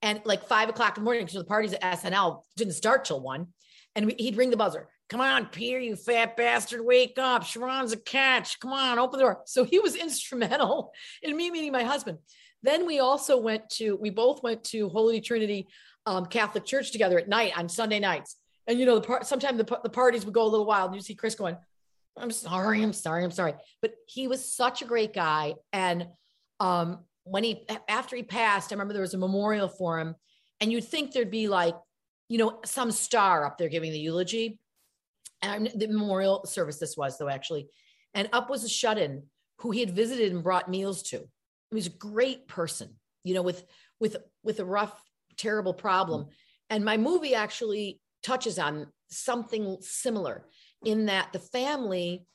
And 0.03 0.21
like 0.25 0.47
five 0.47 0.69
o'clock 0.69 0.97
in 0.97 1.03
the 1.03 1.05
morning, 1.05 1.25
because 1.25 1.38
the 1.38 1.44
parties 1.44 1.73
at 1.73 1.83
SNL 1.83 2.43
didn't 2.56 2.75
start 2.75 3.05
till 3.05 3.21
one. 3.21 3.49
And 3.94 4.12
he'd 4.19 4.37
ring 4.37 4.50
the 4.50 4.56
buzzer. 4.56 4.88
Come 5.08 5.20
on, 5.20 5.47
Peter, 5.47 5.79
you 5.79 5.94
fat 5.94 6.37
bastard, 6.37 6.85
wake 6.85 7.17
up. 7.17 7.44
Sharon's 7.44 7.93
a 7.93 7.97
catch. 7.97 8.58
Come 8.58 8.73
on, 8.73 8.99
open 8.99 9.19
the 9.19 9.25
door. 9.25 9.43
So 9.47 9.64
he 9.64 9.79
was 9.79 9.94
instrumental 9.97 10.93
in 11.23 11.37
me 11.37 11.50
meeting 11.50 11.73
my 11.73 11.85
husband. 11.85 12.19
Then 12.62 12.87
we 12.87 12.99
also 12.99 13.38
went 13.38 13.70
to, 13.70 13.94
we 13.97 14.11
both 14.11 14.43
went 14.43 14.64
to 14.64 14.88
Holy 14.88 15.20
Trinity 15.20 15.69
um, 16.06 16.26
Catholic 16.26 16.64
Church 16.64 16.91
together 16.91 17.19
at 17.19 17.29
night 17.29 17.56
on 17.56 17.69
Sunday 17.69 18.00
nights. 18.00 18.37
And, 18.67 18.81
you 18.81 18.87
know, 18.87 18.97
the 18.97 19.06
part, 19.06 19.26
sometimes 19.26 19.58
the, 19.58 19.79
the 19.82 19.88
parties 19.88 20.25
would 20.25 20.35
go 20.35 20.43
a 20.43 20.49
little 20.49 20.67
wild 20.67 20.94
you 20.94 21.00
see 21.00 21.14
Chris 21.14 21.37
going, 21.37 21.56
I'm 22.17 22.32
sorry, 22.32 22.82
I'm 22.82 22.93
sorry, 22.93 23.23
I'm 23.23 23.31
sorry. 23.31 23.55
But 23.82 23.94
he 24.09 24.26
was 24.26 24.52
such 24.52 24.82
a 24.82 24.87
great 24.87 25.12
guy. 25.12 25.55
And 25.73 26.09
um, 26.59 27.00
when 27.23 27.44
he, 27.44 27.67
after 27.88 28.17
he 28.17 28.23
passed, 28.23 28.73
I 28.73 28.75
remember 28.75 28.94
there 28.94 29.02
was 29.02 29.14
a 29.14 29.19
memorial 29.19 29.69
for 29.69 30.00
him. 30.00 30.17
And 30.61 30.73
you'd 30.73 30.85
think 30.85 31.12
there'd 31.12 31.31
be 31.31 31.47
like, 31.47 31.76
you 32.29 32.38
know, 32.38 32.59
some 32.64 32.91
star 32.91 33.44
up 33.44 33.59
there 33.59 33.69
giving 33.69 33.93
the 33.93 33.99
eulogy 33.99 34.59
and 35.43 35.71
the 35.75 35.87
memorial 35.87 36.44
service 36.47 36.79
this 36.79 36.97
was 36.97 37.19
though 37.19 37.29
actually. 37.29 37.69
And 38.15 38.29
up 38.33 38.49
was 38.49 38.65
a 38.65 38.69
shut-in 38.69 39.25
who 39.59 39.71
he 39.71 39.81
had 39.81 39.91
visited 39.91 40.33
and 40.33 40.43
brought 40.43 40.71
meals 40.71 41.03
to. 41.05 41.19
He 41.71 41.75
was 41.75 41.87
a 41.87 41.91
great 41.91 42.49
person 42.49 42.97
you 43.27 43.35
know 43.35 43.43
with 43.43 43.65
with 44.00 44.17
with 44.43 44.61
a 44.61 44.65
rough 44.65 45.03
terrible 45.37 45.75
problem. 45.75 46.29
And 46.71 46.85
my 46.85 46.97
movie 46.97 47.35
actually 47.35 48.00
touches 48.23 48.59
on 48.59 48.87
something 49.09 49.77
similar 49.81 50.47
in 50.85 51.06
that 51.06 51.33
the 51.33 51.38
family 51.38 52.27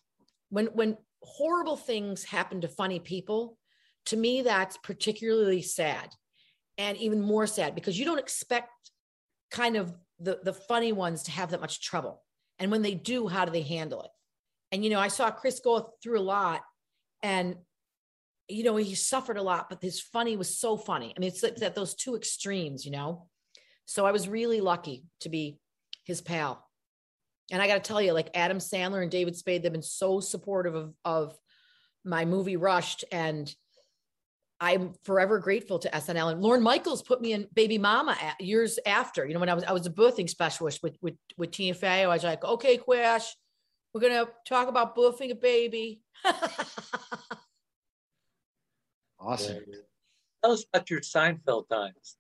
when 0.49 0.67
when 0.67 0.97
horrible 1.23 1.77
things 1.77 2.23
happen 2.23 2.61
to 2.61 2.67
funny 2.67 2.99
people 2.99 3.57
to 4.05 4.17
me 4.17 4.41
that's 4.41 4.77
particularly 4.77 5.61
sad 5.61 6.09
and 6.77 6.97
even 6.97 7.21
more 7.21 7.45
sad 7.45 7.75
because 7.75 7.99
you 7.99 8.05
don't 8.05 8.19
expect 8.19 8.71
kind 9.51 9.75
of 9.75 9.93
the 10.19 10.39
the 10.43 10.53
funny 10.53 10.91
ones 10.91 11.23
to 11.23 11.31
have 11.31 11.51
that 11.51 11.61
much 11.61 11.81
trouble 11.81 12.23
and 12.61 12.71
when 12.71 12.83
they 12.83 12.93
do, 12.93 13.27
how 13.27 13.43
do 13.43 13.51
they 13.51 13.63
handle 13.63 14.03
it? 14.03 14.11
And, 14.71 14.83
you 14.83 14.91
know, 14.91 14.99
I 14.99 15.07
saw 15.07 15.31
Chris 15.31 15.59
go 15.59 15.95
through 16.01 16.19
a 16.19 16.21
lot 16.21 16.61
and, 17.23 17.55
you 18.47 18.63
know, 18.63 18.75
he 18.75 18.93
suffered 18.93 19.37
a 19.37 19.41
lot, 19.41 19.67
but 19.67 19.81
his 19.81 19.99
funny 19.99 20.37
was 20.37 20.57
so 20.57 20.77
funny. 20.77 21.11
I 21.15 21.19
mean, 21.19 21.31
it's 21.33 21.43
at 21.43 21.75
those 21.75 21.95
two 21.95 22.15
extremes, 22.15 22.85
you 22.85 22.91
know? 22.91 23.27
So 23.85 24.05
I 24.05 24.11
was 24.11 24.29
really 24.29 24.61
lucky 24.61 25.05
to 25.21 25.29
be 25.29 25.57
his 26.05 26.21
pal. 26.21 26.63
And 27.51 27.61
I 27.61 27.67
got 27.67 27.83
to 27.83 27.87
tell 27.87 28.01
you, 28.01 28.13
like 28.13 28.29
Adam 28.35 28.59
Sandler 28.59 29.01
and 29.01 29.09
David 29.11 29.35
Spade, 29.35 29.63
they've 29.63 29.71
been 29.71 29.81
so 29.81 30.19
supportive 30.19 30.75
of, 30.75 30.93
of 31.03 31.37
my 32.05 32.25
movie 32.25 32.57
Rushed. 32.57 33.05
And 33.11 33.53
I'm 34.61 34.93
forever 35.03 35.39
grateful 35.39 35.79
to 35.79 35.89
SNL. 35.89 36.33
And 36.33 36.41
Lorne 36.41 36.61
Michaels 36.61 37.01
put 37.01 37.19
me 37.19 37.33
in 37.33 37.47
Baby 37.55 37.79
Mama 37.79 38.15
years 38.39 38.77
after. 38.85 39.25
You 39.25 39.33
know, 39.33 39.39
when 39.39 39.49
I 39.49 39.55
was 39.55 39.63
I 39.63 39.71
was 39.71 39.87
a 39.87 39.89
birthing 39.89 40.29
specialist 40.29 40.83
with 40.83 40.95
with 41.01 41.15
with 41.35 41.49
Tina 41.49 41.73
Fey. 41.73 42.03
I 42.03 42.07
was 42.07 42.23
like, 42.23 42.45
okay, 42.45 42.77
Quash, 42.77 43.35
we're 43.91 44.01
gonna 44.01 44.27
talk 44.47 44.67
about 44.67 44.95
birthing 44.95 45.31
a 45.31 45.35
baby. 45.35 46.03
awesome. 49.19 49.57
Tell 50.43 50.53
us 50.53 50.63
about 50.71 50.91
your 50.91 51.01
Seinfeld 51.01 51.67
times. 51.67 52.17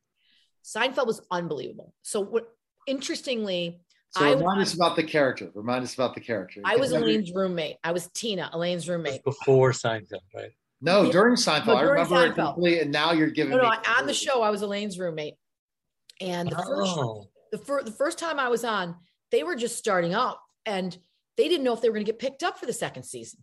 Seinfeld 0.65 1.05
was 1.05 1.21
unbelievable. 1.29 1.93
So 2.01 2.21
what 2.21 2.47
interestingly, 2.87 3.81
so 4.09 4.25
I 4.25 4.33
remind 4.33 4.61
us 4.61 4.73
about 4.73 4.95
the 4.95 5.03
character. 5.03 5.51
Remind 5.53 5.83
us 5.83 5.93
about 5.93 6.15
the 6.15 6.21
character. 6.21 6.61
I 6.65 6.77
was 6.77 6.91
Elaine's 6.91 7.31
roommate. 7.33 7.77
I 7.83 7.91
was 7.91 8.07
Tina, 8.15 8.49
Elaine's 8.51 8.89
roommate. 8.89 9.23
Before 9.23 9.73
Seinfeld, 9.73 10.21
right? 10.35 10.49
No, 10.81 11.03
yeah. 11.03 11.11
during 11.11 11.35
Seinfeld. 11.35 11.67
No, 11.67 11.79
during 11.79 11.99
I 11.99 12.03
remember 12.03 12.15
Seinfeld. 12.15 12.29
it 12.29 12.35
completely, 12.35 12.79
and 12.79 12.91
now 12.91 13.11
you're 13.11 13.29
giving. 13.29 13.51
No, 13.51 13.61
no. 13.61 13.69
On 13.97 14.07
the 14.07 14.13
show, 14.13 14.41
I 14.41 14.49
was 14.49 14.63
Elaine's 14.63 14.97
roommate, 14.97 15.35
and 16.19 16.49
the 16.49 16.55
first, 16.55 16.91
oh. 16.97 17.29
the, 17.51 17.59
fir- 17.59 17.83
the 17.83 17.91
first 17.91 18.17
time 18.17 18.39
I 18.39 18.49
was 18.49 18.63
on, 18.63 18.95
they 19.31 19.43
were 19.43 19.55
just 19.55 19.77
starting 19.77 20.15
up, 20.15 20.41
and 20.65 20.97
they 21.37 21.47
didn't 21.47 21.63
know 21.63 21.73
if 21.73 21.81
they 21.81 21.89
were 21.89 21.93
going 21.93 22.05
to 22.05 22.11
get 22.11 22.19
picked 22.19 22.41
up 22.41 22.57
for 22.57 22.65
the 22.65 22.73
second 22.73 23.03
season. 23.03 23.41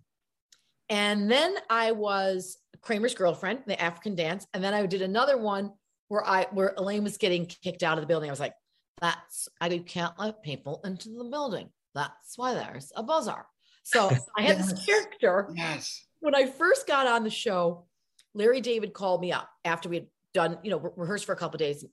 And 0.88 1.30
then 1.30 1.54
I 1.70 1.92
was 1.92 2.58
Kramer's 2.80 3.14
girlfriend, 3.14 3.60
the 3.66 3.80
African 3.80 4.16
dance, 4.16 4.46
and 4.52 4.62
then 4.62 4.74
I 4.74 4.84
did 4.86 5.02
another 5.02 5.38
one 5.38 5.72
where 6.08 6.26
I 6.26 6.46
where 6.50 6.74
Elaine 6.76 7.04
was 7.04 7.18
getting 7.18 7.46
kicked 7.46 7.84
out 7.84 7.98
of 7.98 8.02
the 8.02 8.08
building. 8.08 8.30
I 8.30 8.32
was 8.32 8.40
like, 8.40 8.54
"That's 9.00 9.48
I 9.60 9.68
can't 9.78 10.18
let 10.18 10.42
people 10.42 10.80
into 10.84 11.10
the 11.10 11.24
building. 11.24 11.68
That's 11.94 12.36
why 12.36 12.54
there's 12.54 12.90
a 12.96 13.02
buzzer." 13.02 13.46
So 13.84 14.10
I 14.36 14.42
had 14.42 14.58
yes. 14.58 14.72
this 14.72 14.84
character. 14.84 15.50
Yes 15.54 16.07
when 16.20 16.34
I 16.34 16.46
first 16.46 16.86
got 16.86 17.06
on 17.06 17.24
the 17.24 17.30
show, 17.30 17.86
Larry 18.34 18.60
David 18.60 18.92
called 18.92 19.20
me 19.20 19.32
up 19.32 19.48
after 19.64 19.88
we 19.88 19.96
had 19.96 20.06
done, 20.34 20.58
you 20.62 20.70
know, 20.70 20.78
re- 20.78 20.90
rehearsed 20.96 21.24
for 21.24 21.32
a 21.32 21.36
couple 21.36 21.58
days. 21.58 21.84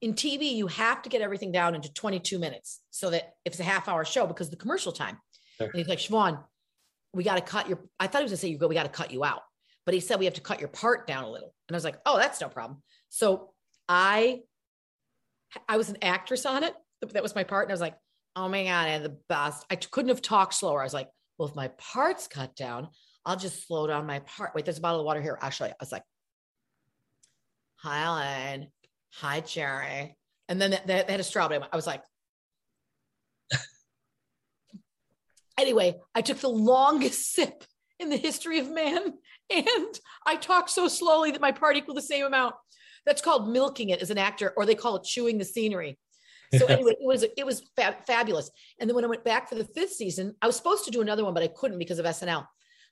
In 0.00 0.14
TV, 0.14 0.54
you 0.54 0.66
have 0.68 1.02
to 1.02 1.08
get 1.08 1.22
everything 1.22 1.50
down 1.50 1.74
into 1.74 1.92
22 1.92 2.38
minutes 2.38 2.80
so 2.90 3.10
that 3.10 3.34
if 3.44 3.52
it's 3.52 3.60
a 3.60 3.64
half 3.64 3.88
hour 3.88 4.04
show 4.04 4.26
because 4.26 4.50
the 4.50 4.56
commercial 4.56 4.92
time. 4.92 5.18
Sure. 5.56 5.66
And 5.66 5.74
he's 5.74 5.88
like, 5.88 5.98
Siobhan, 5.98 6.42
we 7.12 7.24
got 7.24 7.34
to 7.34 7.40
cut 7.40 7.68
your, 7.68 7.80
I 7.98 8.06
thought 8.06 8.18
he 8.18 8.24
was 8.24 8.32
gonna 8.32 8.38
say 8.38 8.48
you 8.48 8.58
go, 8.58 8.68
we 8.68 8.74
got 8.74 8.84
to 8.84 8.88
cut 8.90 9.10
you 9.10 9.24
out. 9.24 9.42
But 9.84 9.94
he 9.94 10.00
said 10.00 10.18
we 10.18 10.26
have 10.26 10.34
to 10.34 10.40
cut 10.40 10.60
your 10.60 10.68
part 10.68 11.06
down 11.06 11.24
a 11.24 11.30
little. 11.30 11.54
And 11.68 11.74
I 11.74 11.76
was 11.76 11.84
like, 11.84 11.98
oh, 12.06 12.18
that's 12.18 12.40
no 12.40 12.48
problem. 12.48 12.82
So 13.08 13.50
I 13.88 14.40
I 15.66 15.78
was 15.78 15.88
an 15.88 15.96
actress 16.02 16.44
on 16.44 16.62
it. 16.62 16.74
That 17.12 17.22
was 17.22 17.34
my 17.34 17.44
part. 17.44 17.64
And 17.64 17.72
I 17.72 17.74
was 17.74 17.80
like, 17.80 17.96
oh 18.36 18.48
my 18.48 18.64
God, 18.64 18.86
I 18.86 18.90
had 18.90 19.02
the 19.02 19.16
best. 19.28 19.64
I 19.70 19.76
couldn't 19.76 20.10
have 20.10 20.22
talked 20.22 20.54
slower. 20.54 20.80
I 20.80 20.84
was 20.84 20.94
like, 20.94 21.08
well, 21.38 21.48
if 21.48 21.56
my 21.56 21.68
part's 21.78 22.26
cut 22.26 22.54
down, 22.54 22.88
I'll 23.28 23.36
just 23.36 23.66
slow 23.66 23.86
down 23.86 24.06
my 24.06 24.20
part. 24.20 24.54
Wait, 24.54 24.64
there's 24.64 24.78
a 24.78 24.80
bottle 24.80 25.00
of 25.00 25.06
water 25.06 25.20
here. 25.20 25.38
You. 25.42 25.66
I 25.66 25.74
was 25.78 25.92
like, 25.92 26.02
hi, 27.76 28.04
Ellen. 28.04 28.68
Hi, 29.16 29.40
Jerry. 29.40 30.16
And 30.48 30.58
then 30.58 30.70
they, 30.70 30.78
they 30.86 31.12
had 31.12 31.20
a 31.20 31.24
strawberry. 31.24 31.62
I 31.70 31.76
was 31.76 31.86
like, 31.86 32.02
Anyway, 35.58 35.96
I 36.14 36.22
took 36.22 36.38
the 36.38 36.48
longest 36.48 37.32
sip 37.34 37.64
in 38.00 38.08
the 38.08 38.16
history 38.16 38.60
of 38.60 38.70
man, 38.70 39.12
and 39.50 40.00
I 40.26 40.36
talk 40.36 40.70
so 40.70 40.88
slowly 40.88 41.32
that 41.32 41.40
my 41.40 41.52
part 41.52 41.76
equaled 41.76 41.98
the 41.98 42.02
same 42.02 42.24
amount. 42.24 42.54
That's 43.04 43.20
called 43.20 43.50
milking 43.50 43.90
it 43.90 44.00
as 44.00 44.10
an 44.10 44.16
actor, 44.18 44.54
or 44.56 44.64
they 44.64 44.74
call 44.74 44.96
it 44.96 45.04
chewing 45.04 45.36
the 45.36 45.44
scenery. 45.44 45.98
So 46.56 46.64
anyway, 46.68 46.92
it 46.92 47.06
was 47.06 47.24
it 47.36 47.44
was 47.44 47.68
fabulous. 48.06 48.50
And 48.80 48.88
then 48.88 48.94
when 48.94 49.04
I 49.04 49.08
went 49.08 49.24
back 49.24 49.50
for 49.50 49.54
the 49.54 49.64
fifth 49.64 49.92
season, 49.92 50.34
I 50.40 50.46
was 50.46 50.56
supposed 50.56 50.86
to 50.86 50.90
do 50.90 51.02
another 51.02 51.24
one, 51.24 51.34
but 51.34 51.42
I 51.42 51.48
couldn't 51.48 51.78
because 51.78 51.98
of 51.98 52.06
SNL. 52.06 52.46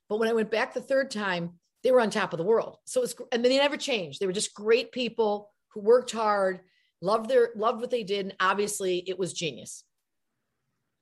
But 0.09 0.19
when 0.19 0.29
I 0.29 0.33
went 0.33 0.51
back 0.51 0.73
the 0.73 0.81
third 0.81 1.11
time, 1.11 1.53
they 1.83 1.91
were 1.91 2.01
on 2.01 2.09
top 2.09 2.33
of 2.33 2.37
the 2.37 2.43
world. 2.43 2.77
So 2.85 3.03
it's 3.03 3.15
and 3.31 3.43
they 3.43 3.57
never 3.57 3.77
changed. 3.77 4.19
They 4.19 4.25
were 4.25 4.33
just 4.33 4.53
great 4.53 4.91
people 4.91 5.51
who 5.69 5.81
worked 5.81 6.11
hard, 6.11 6.61
loved 7.01 7.29
their 7.29 7.49
loved 7.55 7.81
what 7.81 7.91
they 7.91 8.03
did, 8.03 8.25
and 8.25 8.35
obviously 8.39 9.03
it 9.07 9.17
was 9.17 9.33
genius. 9.33 9.83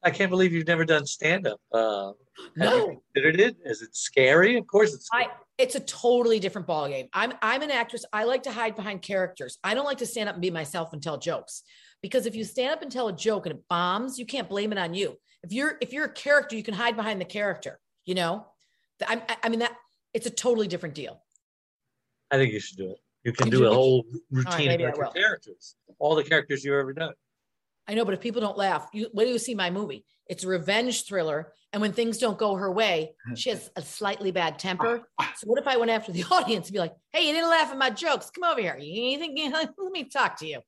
I 0.03 0.11
can't 0.11 0.29
believe 0.29 0.53
you've 0.53 0.67
never 0.67 0.85
done 0.85 1.05
stand 1.05 1.47
up. 1.47 1.59
Uh, 1.71 2.11
no, 2.55 3.01
considered 3.13 3.39
it? 3.39 3.57
Is 3.65 3.81
it 3.81 3.95
scary? 3.95 4.57
Of 4.57 4.67
course, 4.67 4.93
it's. 4.93 5.07
Scary. 5.07 5.25
I, 5.25 5.29
it's 5.57 5.75
a 5.75 5.79
totally 5.79 6.39
different 6.39 6.67
ballgame. 6.67 7.07
I'm 7.13 7.33
I'm 7.41 7.61
an 7.61 7.71
actress. 7.71 8.05
I 8.11 8.25
like 8.25 8.43
to 8.43 8.51
hide 8.51 8.75
behind 8.75 9.01
characters. 9.01 9.57
I 9.63 9.73
don't 9.73 9.85
like 9.85 9.99
to 9.99 10.05
stand 10.05 10.29
up 10.29 10.35
and 10.35 10.41
be 10.41 10.51
myself 10.51 10.93
and 10.93 11.01
tell 11.01 11.17
jokes 11.17 11.63
because 12.01 12.25
if 12.25 12.35
you 12.35 12.43
stand 12.43 12.73
up 12.73 12.81
and 12.81 12.91
tell 12.91 13.07
a 13.07 13.13
joke 13.13 13.45
and 13.45 13.55
it 13.55 13.63
bombs, 13.69 14.19
you 14.19 14.25
can't 14.25 14.49
blame 14.49 14.71
it 14.71 14.77
on 14.77 14.93
you. 14.93 15.15
If 15.43 15.51
you're 15.53 15.77
if 15.81 15.93
you're 15.93 16.05
a 16.05 16.13
character, 16.13 16.55
you 16.55 16.63
can 16.63 16.73
hide 16.73 16.95
behind 16.95 17.19
the 17.19 17.25
character. 17.25 17.79
You 18.05 18.15
know, 18.15 18.45
I, 19.05 19.21
I 19.43 19.49
mean 19.49 19.59
that 19.59 19.75
it's 20.13 20.25
a 20.25 20.31
totally 20.31 20.67
different 20.67 20.95
deal. 20.95 21.21
I 22.31 22.37
think 22.37 22.53
you 22.53 22.59
should 22.59 22.77
do 22.77 22.91
it. 22.91 22.97
You 23.23 23.33
can 23.33 23.47
you 23.47 23.59
do 23.59 23.65
a 23.65 23.73
whole 23.73 24.05
routine 24.31 24.67
right, 24.69 24.81
about 24.81 24.97
your 24.97 25.11
characters, 25.11 25.75
all 25.99 26.15
the 26.15 26.23
characters 26.23 26.63
you've 26.63 26.75
ever 26.75 26.93
done. 26.93 27.13
I 27.87 27.93
know, 27.93 28.05
but 28.05 28.13
if 28.13 28.21
people 28.21 28.41
don't 28.41 28.57
laugh, 28.57 28.87
you 28.93 29.09
when 29.11 29.27
do 29.27 29.33
you 29.33 29.39
see 29.39 29.55
my 29.55 29.69
movie? 29.69 30.05
It's 30.27 30.43
a 30.43 30.47
revenge 30.47 31.05
thriller, 31.05 31.53
and 31.73 31.81
when 31.81 31.91
things 31.91 32.17
don't 32.17 32.37
go 32.37 32.55
her 32.55 32.71
way, 32.71 33.13
mm-hmm. 33.27 33.35
she 33.35 33.49
has 33.49 33.69
a 33.75 33.81
slightly 33.81 34.31
bad 34.31 34.59
temper. 34.59 35.07
So 35.37 35.47
what 35.47 35.59
if 35.59 35.67
I 35.67 35.75
went 35.75 35.91
after 35.91 36.13
the 36.13 36.23
audience 36.31 36.67
and 36.67 36.73
be 36.73 36.79
like, 36.79 36.93
"Hey, 37.11 37.27
you 37.27 37.33
didn't 37.33 37.49
laugh 37.49 37.71
at 37.71 37.77
my 37.77 37.89
jokes. 37.89 38.29
Come 38.29 38.43
over 38.43 38.61
here. 38.61 38.77
You 38.77 39.19
think? 39.19 39.37
Let 39.53 39.91
me 39.91 40.05
talk 40.05 40.37
to 40.39 40.47
you." 40.47 40.61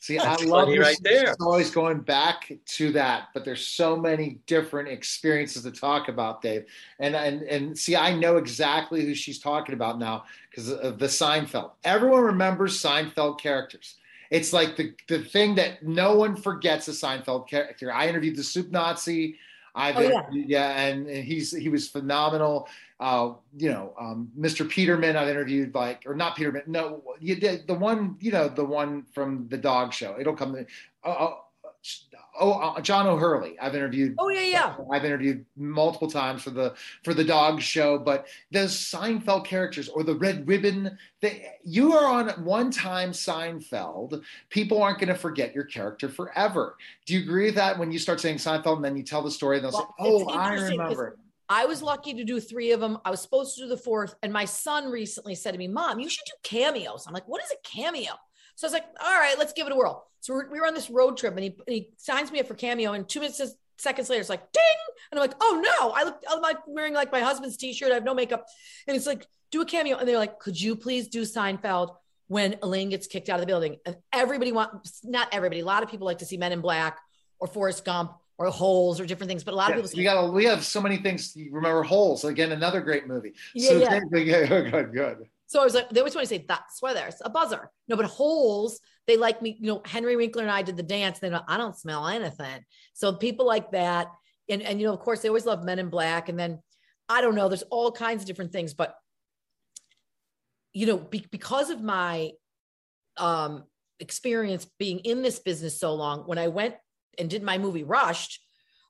See, 0.00 0.18
I 0.18 0.36
love 0.36 0.68
you 0.68 0.80
right 0.80 0.98
there. 1.02 1.34
always 1.40 1.72
going 1.72 1.98
back 1.98 2.52
to 2.64 2.92
that, 2.92 3.28
but 3.34 3.44
there's 3.44 3.66
so 3.66 3.96
many 3.96 4.38
different 4.46 4.88
experiences 4.88 5.64
to 5.64 5.72
talk 5.72 6.08
about, 6.08 6.40
Dave. 6.40 6.66
And 7.00 7.16
and 7.16 7.42
and 7.42 7.76
see, 7.76 7.96
I 7.96 8.14
know 8.14 8.36
exactly 8.36 9.04
who 9.04 9.14
she's 9.14 9.40
talking 9.40 9.74
about 9.74 9.98
now 9.98 10.24
because 10.50 10.70
of 10.70 11.00
the 11.00 11.06
Seinfeld. 11.06 11.72
Everyone 11.82 12.22
remembers 12.22 12.80
Seinfeld 12.80 13.40
characters. 13.40 13.96
It's 14.30 14.52
like 14.52 14.76
the 14.76 14.94
the 15.08 15.24
thing 15.24 15.56
that 15.56 15.82
no 15.82 16.14
one 16.14 16.36
forgets 16.36 16.86
a 16.86 16.92
Seinfeld 16.92 17.48
character. 17.48 17.92
I 17.92 18.08
interviewed 18.08 18.36
the 18.36 18.44
Soup 18.44 18.70
Nazi. 18.70 19.36
I've 19.74 19.96
oh, 19.96 20.00
yeah. 20.00 20.26
yeah, 20.30 20.80
and, 20.80 21.06
and 21.06 21.24
he's 21.24 21.56
he 21.56 21.68
was 21.68 21.88
phenomenal 21.88 22.68
uh, 23.00 23.32
you 23.56 23.70
know, 23.70 23.92
um, 23.98 24.30
Mr. 24.38 24.68
Peterman, 24.68 25.16
I've 25.16 25.28
interviewed 25.28 25.74
like, 25.74 26.02
or 26.04 26.16
not 26.16 26.36
Peterman, 26.36 26.62
no, 26.66 27.02
you 27.20 27.36
did 27.36 27.66
the 27.66 27.74
one, 27.74 28.16
you 28.20 28.32
know, 28.32 28.48
the 28.48 28.64
one 28.64 29.04
from 29.12 29.46
the 29.48 29.56
dog 29.56 29.92
show. 29.92 30.16
It'll 30.18 30.34
come. 30.34 30.66
Uh, 31.04 31.08
uh, 31.08 31.34
oh, 32.40 32.52
uh, 32.52 32.80
John 32.80 33.06
O'Hurley. 33.06 33.58
I've 33.58 33.74
interviewed. 33.74 34.14
Oh 34.18 34.28
yeah, 34.28 34.42
yeah. 34.42 34.76
I've 34.92 35.04
interviewed 35.04 35.44
multiple 35.56 36.10
times 36.10 36.42
for 36.42 36.50
the 36.50 36.74
for 37.04 37.14
the 37.14 37.24
dog 37.24 37.60
show. 37.60 37.98
But 37.98 38.26
those 38.50 38.72
Seinfeld 38.72 39.44
characters 39.44 39.88
or 39.88 40.02
the 40.02 40.14
Red 40.14 40.46
Ribbon. 40.46 40.96
They, 41.20 41.46
you 41.64 41.94
are 41.94 42.06
on 42.06 42.28
one 42.44 42.70
time 42.70 43.10
Seinfeld. 43.10 44.22
People 44.50 44.82
aren't 44.82 44.98
going 44.98 45.08
to 45.08 45.16
forget 45.16 45.54
your 45.54 45.64
character 45.64 46.08
forever. 46.08 46.76
Do 47.06 47.14
you 47.14 47.20
agree 47.20 47.46
with 47.46 47.56
that? 47.56 47.78
When 47.78 47.90
you 47.90 47.98
start 47.98 48.20
saying 48.20 48.36
Seinfeld 48.36 48.76
and 48.76 48.84
then 48.84 48.96
you 48.96 49.02
tell 49.02 49.22
the 49.22 49.30
story, 49.30 49.56
and 49.56 49.64
they'll 49.64 49.72
well, 49.72 50.20
say, 50.20 50.26
"Oh, 50.28 50.28
I 50.28 50.54
remember." 50.54 51.18
I 51.50 51.64
was 51.64 51.82
lucky 51.82 52.12
to 52.12 52.24
do 52.24 52.40
three 52.40 52.72
of 52.72 52.80
them. 52.80 52.98
I 53.06 53.10
was 53.10 53.22
supposed 53.22 53.56
to 53.56 53.62
do 53.62 53.68
the 53.68 53.76
fourth. 53.76 54.14
And 54.22 54.30
my 54.30 54.44
son 54.44 54.90
recently 54.90 55.34
said 55.34 55.52
to 55.52 55.58
me, 55.58 55.66
Mom, 55.66 55.98
you 55.98 56.10
should 56.10 56.26
do 56.26 56.34
cameos. 56.42 57.06
I'm 57.06 57.14
like, 57.14 57.26
What 57.26 57.42
is 57.42 57.50
a 57.50 57.56
cameo? 57.66 58.12
So 58.58 58.66
I 58.66 58.68
was 58.68 58.72
like, 58.72 58.86
All 59.00 59.18
right, 59.18 59.38
let's 59.38 59.52
give 59.52 59.68
it 59.68 59.72
a 59.72 59.76
whirl. 59.76 60.04
So 60.18 60.34
we're, 60.34 60.50
we 60.50 60.58
were 60.58 60.66
on 60.66 60.74
this 60.74 60.90
road 60.90 61.16
trip 61.16 61.34
and 61.34 61.44
he, 61.44 61.50
and 61.50 61.74
he 61.74 61.90
signs 61.96 62.32
me 62.32 62.40
up 62.40 62.48
for 62.48 62.54
cameo. 62.54 62.92
And 62.92 63.08
two 63.08 63.20
minutes, 63.20 63.40
seconds 63.78 64.10
later, 64.10 64.20
it's 64.20 64.28
like, 64.28 64.50
ding. 64.50 64.62
And 65.12 65.20
I'm 65.20 65.26
like, 65.28 65.36
Oh 65.40 65.62
no, 65.64 65.92
I 65.92 66.02
look, 66.02 66.20
I'm 66.28 66.40
like 66.40 66.58
wearing 66.66 66.92
like 66.92 67.12
my 67.12 67.20
husband's 67.20 67.56
t 67.56 67.72
shirt. 67.72 67.92
I 67.92 67.94
have 67.94 68.04
no 68.04 68.14
makeup. 68.14 68.46
And 68.88 68.96
it's 68.96 69.06
like, 69.06 69.26
Do 69.52 69.60
a 69.60 69.64
cameo. 69.64 69.96
And 69.96 70.08
they're 70.08 70.18
like, 70.18 70.40
Could 70.40 70.60
you 70.60 70.74
please 70.74 71.06
do 71.06 71.22
Seinfeld? 71.22 71.94
when 72.26 72.56
Elaine 72.62 72.90
gets 72.90 73.06
kicked 73.06 73.30
out 73.30 73.36
of 73.36 73.40
the 73.40 73.46
building. 73.46 73.78
And 73.86 73.96
everybody 74.12 74.52
wants, 74.52 75.00
not 75.02 75.28
everybody, 75.32 75.60
a 75.60 75.64
lot 75.64 75.82
of 75.82 75.90
people 75.90 76.04
like 76.04 76.18
to 76.18 76.26
see 76.26 76.36
Men 76.36 76.52
in 76.52 76.60
Black 76.60 76.98
or 77.38 77.46
Forrest 77.46 77.86
Gump 77.86 78.12
or 78.36 78.50
holes 78.50 79.00
or 79.00 79.06
different 79.06 79.28
things. 79.28 79.44
But 79.44 79.54
a 79.54 79.56
lot 79.56 79.70
of 79.70 79.76
people 79.76 79.90
we 79.96 80.04
got 80.04 80.32
we 80.32 80.44
have 80.44 80.62
so 80.62 80.82
many 80.82 80.98
things. 80.98 81.34
You 81.34 81.52
remember 81.52 81.82
holes 81.82 82.24
again, 82.24 82.52
another 82.52 82.80
great 82.80 83.06
movie. 83.06 83.32
Yeah, 83.54 83.70
so 83.70 83.78
yeah. 83.78 84.00
yeah, 84.14 84.46
good, 84.70 84.92
good. 84.92 85.28
So 85.48 85.62
I 85.62 85.64
was 85.64 85.74
like, 85.74 85.88
they 85.88 86.00
always 86.00 86.14
want 86.14 86.28
to 86.28 86.34
say 86.34 86.44
that's 86.46 86.80
why 86.82 86.92
there's 86.92 87.20
a 87.24 87.30
buzzer. 87.30 87.70
No, 87.88 87.96
but 87.96 88.04
holes, 88.04 88.80
they 89.06 89.16
like 89.16 89.40
me, 89.40 89.56
you 89.58 89.72
know, 89.72 89.82
Henry 89.82 90.14
Winkler 90.14 90.42
and 90.42 90.50
I 90.50 90.60
did 90.60 90.76
the 90.76 90.82
dance. 90.82 91.18
They 91.18 91.30
know 91.30 91.42
I 91.48 91.56
don't 91.56 91.76
smell 91.76 92.06
anything. 92.06 92.64
So 92.92 93.14
people 93.14 93.46
like 93.46 93.72
that. 93.72 94.08
And 94.50 94.60
and 94.60 94.78
you 94.78 94.86
know, 94.86 94.92
of 94.92 95.00
course, 95.00 95.20
they 95.20 95.28
always 95.28 95.46
love 95.46 95.64
men 95.64 95.78
in 95.78 95.88
black. 95.88 96.28
And 96.28 96.38
then 96.38 96.58
I 97.08 97.22
don't 97.22 97.34
know, 97.34 97.48
there's 97.48 97.62
all 97.62 97.90
kinds 97.90 98.22
of 98.22 98.26
different 98.26 98.52
things, 98.52 98.74
but 98.74 98.94
you 100.74 100.84
know, 100.84 100.98
be, 100.98 101.26
because 101.30 101.70
of 101.70 101.82
my 101.82 102.32
um 103.16 103.64
experience 104.00 104.66
being 104.78 104.98
in 104.98 105.22
this 105.22 105.38
business 105.38 105.80
so 105.80 105.94
long, 105.94 106.20
when 106.20 106.36
I 106.36 106.48
went 106.48 106.74
and 107.18 107.30
did 107.30 107.42
my 107.42 107.56
movie 107.56 107.84
Rushed, 107.84 108.38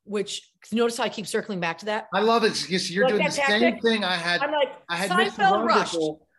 which 0.02 0.42
notice 0.72 0.96
how 0.96 1.04
I 1.04 1.08
keep 1.08 1.28
circling 1.28 1.60
back 1.60 1.78
to 1.78 1.84
that. 1.86 2.08
I 2.12 2.20
love 2.20 2.42
it 2.42 2.60
because 2.60 2.90
you're 2.90 3.04
like 3.04 3.14
doing 3.14 3.24
the 3.26 3.30
same 3.30 3.78
thing 3.80 4.02
I 4.02 4.16
had. 4.16 4.42
I'm 4.42 4.50
like, 4.50 4.72
I 4.88 4.96
had 4.96 5.10
Seinfeld 5.10 5.64
Rushed. 5.64 5.96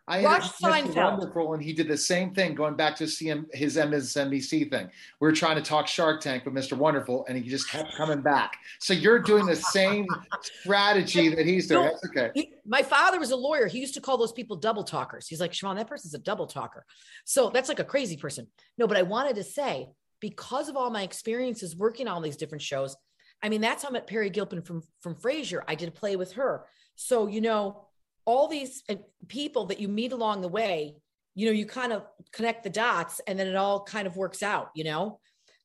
I 0.10 0.24
Rush 0.24 0.51
Seinfeld. 0.54 0.96
Wonderful, 0.96 1.54
and 1.54 1.62
he 1.62 1.72
did 1.72 1.88
the 1.88 1.96
same 1.98 2.34
thing, 2.34 2.56
going 2.56 2.75
back 2.75 2.96
to 2.96 3.04
CM, 3.04 3.46
his 3.54 3.78
MSNBC 3.78 4.72
thing. 4.72 4.89
We 5.22 5.28
were 5.28 5.32
trying 5.32 5.56
to 5.56 5.62
talk 5.62 5.88
Shark 5.88 6.20
Tank 6.20 6.46
with 6.46 6.56
Mr. 6.56 6.75
Wonderful, 6.75 7.25
and 7.30 7.38
he 7.38 7.48
just 7.48 7.70
kept 7.70 7.96
coming 7.96 8.22
back. 8.22 8.58
So 8.80 8.94
you're 8.94 9.20
doing 9.20 9.46
the 9.46 9.56
same 9.56 10.08
strategy 10.42 11.30
that 11.30 11.46
he's 11.46 11.68
doing. 11.68 11.86
No, 11.86 11.92
That's 11.92 12.06
okay. 12.08 12.32
He, 12.34 12.54
my 12.66 12.82
father 12.82 13.20
was 13.20 13.30
a 13.30 13.36
lawyer. 13.36 13.68
He 13.68 13.80
used 13.80 13.94
to 13.94 14.01
call 14.01 14.18
those 14.18 14.32
people 14.32 14.56
double 14.56 14.84
talkers. 14.84 15.28
He's 15.28 15.39
like, 15.39 15.51
Siobhan, 15.51 15.75
that 15.75 15.88
person's 15.88 16.16
a 16.16 16.20
double 16.20 16.48
talker. 16.48 16.86
So 17.25 17.51
that's 17.51 17.70
like 17.70 17.80
a 17.80 17.86
crazy 17.86 18.18
person. 18.18 18.48
No, 18.80 18.88
but 18.88 18.98
I 18.98 19.04
wanted 19.04 19.36
to 19.36 19.44
say 19.44 19.89
because 20.20 20.70
of 20.70 20.75
all 20.75 20.89
my 20.89 21.04
experiences 21.04 21.75
working 21.75 22.08
on 22.08 22.16
all 22.16 22.22
these 22.22 22.38
different 22.38 22.63
shows. 22.63 22.96
I 23.44 23.50
mean, 23.50 23.62
that's 23.62 23.84
how 23.84 23.89
I 23.89 23.92
met 23.94 24.08
Peri 24.08 24.32
Gilpin 24.32 24.63
from 24.63 24.82
from 25.01 25.16
Frasier. 25.16 25.62
I 25.68 25.75
did 25.75 25.89
a 25.89 25.92
play 25.92 26.16
with 26.16 26.34
her. 26.34 26.66
So 26.96 27.28
you 27.28 27.42
know, 27.42 27.88
all 28.29 28.48
these 28.48 28.83
uh, 28.89 28.95
people 29.27 29.65
that 29.65 29.79
you 29.79 29.88
meet 29.88 30.12
along 30.12 30.41
the 30.41 30.48
way, 30.48 30.95
you 31.36 31.45
know, 31.45 31.51
you 31.51 31.65
kind 31.65 31.91
of 31.91 32.03
connect 32.31 32.63
the 32.63 32.69
dots, 32.69 33.19
and 33.27 33.39
then 33.39 33.48
it 33.48 33.55
all 33.55 33.83
kind 33.83 34.07
of 34.07 34.15
works 34.15 34.43
out. 34.43 34.69
You 34.75 34.83
know, 34.83 35.19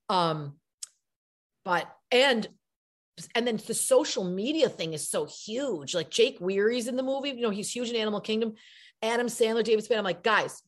um, 0.09 0.55
but 1.65 1.87
and 2.11 2.49
and 3.35 3.47
then 3.47 3.61
the 3.65 3.75
social 3.75 4.25
media 4.25 4.69
thing 4.69 4.93
is 4.93 5.09
so 5.09 5.27
huge. 5.27 5.95
Like 5.95 6.11
Jake 6.11 6.39
Weary's 6.41 6.89
in 6.89 6.97
the 6.97 7.03
movie. 7.03 7.31
You 7.31 7.43
know, 7.43 7.51
he's 7.51 7.71
huge 7.71 7.91
in 7.91 7.97
Animal 7.97 8.21
Kingdom. 8.21 8.55
Adam 9.03 9.27
Sandler, 9.27 9.63
David 9.63 9.85
Spade. 9.85 9.99
I'm 9.99 10.05
like, 10.05 10.23
guys, 10.23 10.63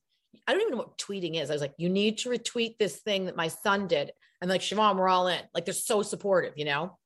I 0.47 0.53
don't 0.53 0.61
even 0.61 0.73
know 0.73 0.79
what 0.79 0.99
tweeting 0.99 1.41
is. 1.41 1.51
I 1.51 1.55
was 1.55 1.63
like, 1.63 1.75
you 1.79 1.89
need 1.89 2.19
to 2.19 2.29
retweet 2.29 2.79
this 2.79 2.97
thing 2.97 3.27
that 3.27 3.37
my 3.37 3.49
son 3.49 3.89
did. 3.89 4.13
And 4.41 4.51
like, 4.51 4.61
Siobhan, 4.61 4.97
we're 4.97 5.09
all 5.09 5.29
in. 5.29 5.41
Like, 5.55 5.65
they're 5.65 5.75
so 5.75 6.03
supportive, 6.03 6.53
you 6.57 6.67
know? 6.67 6.99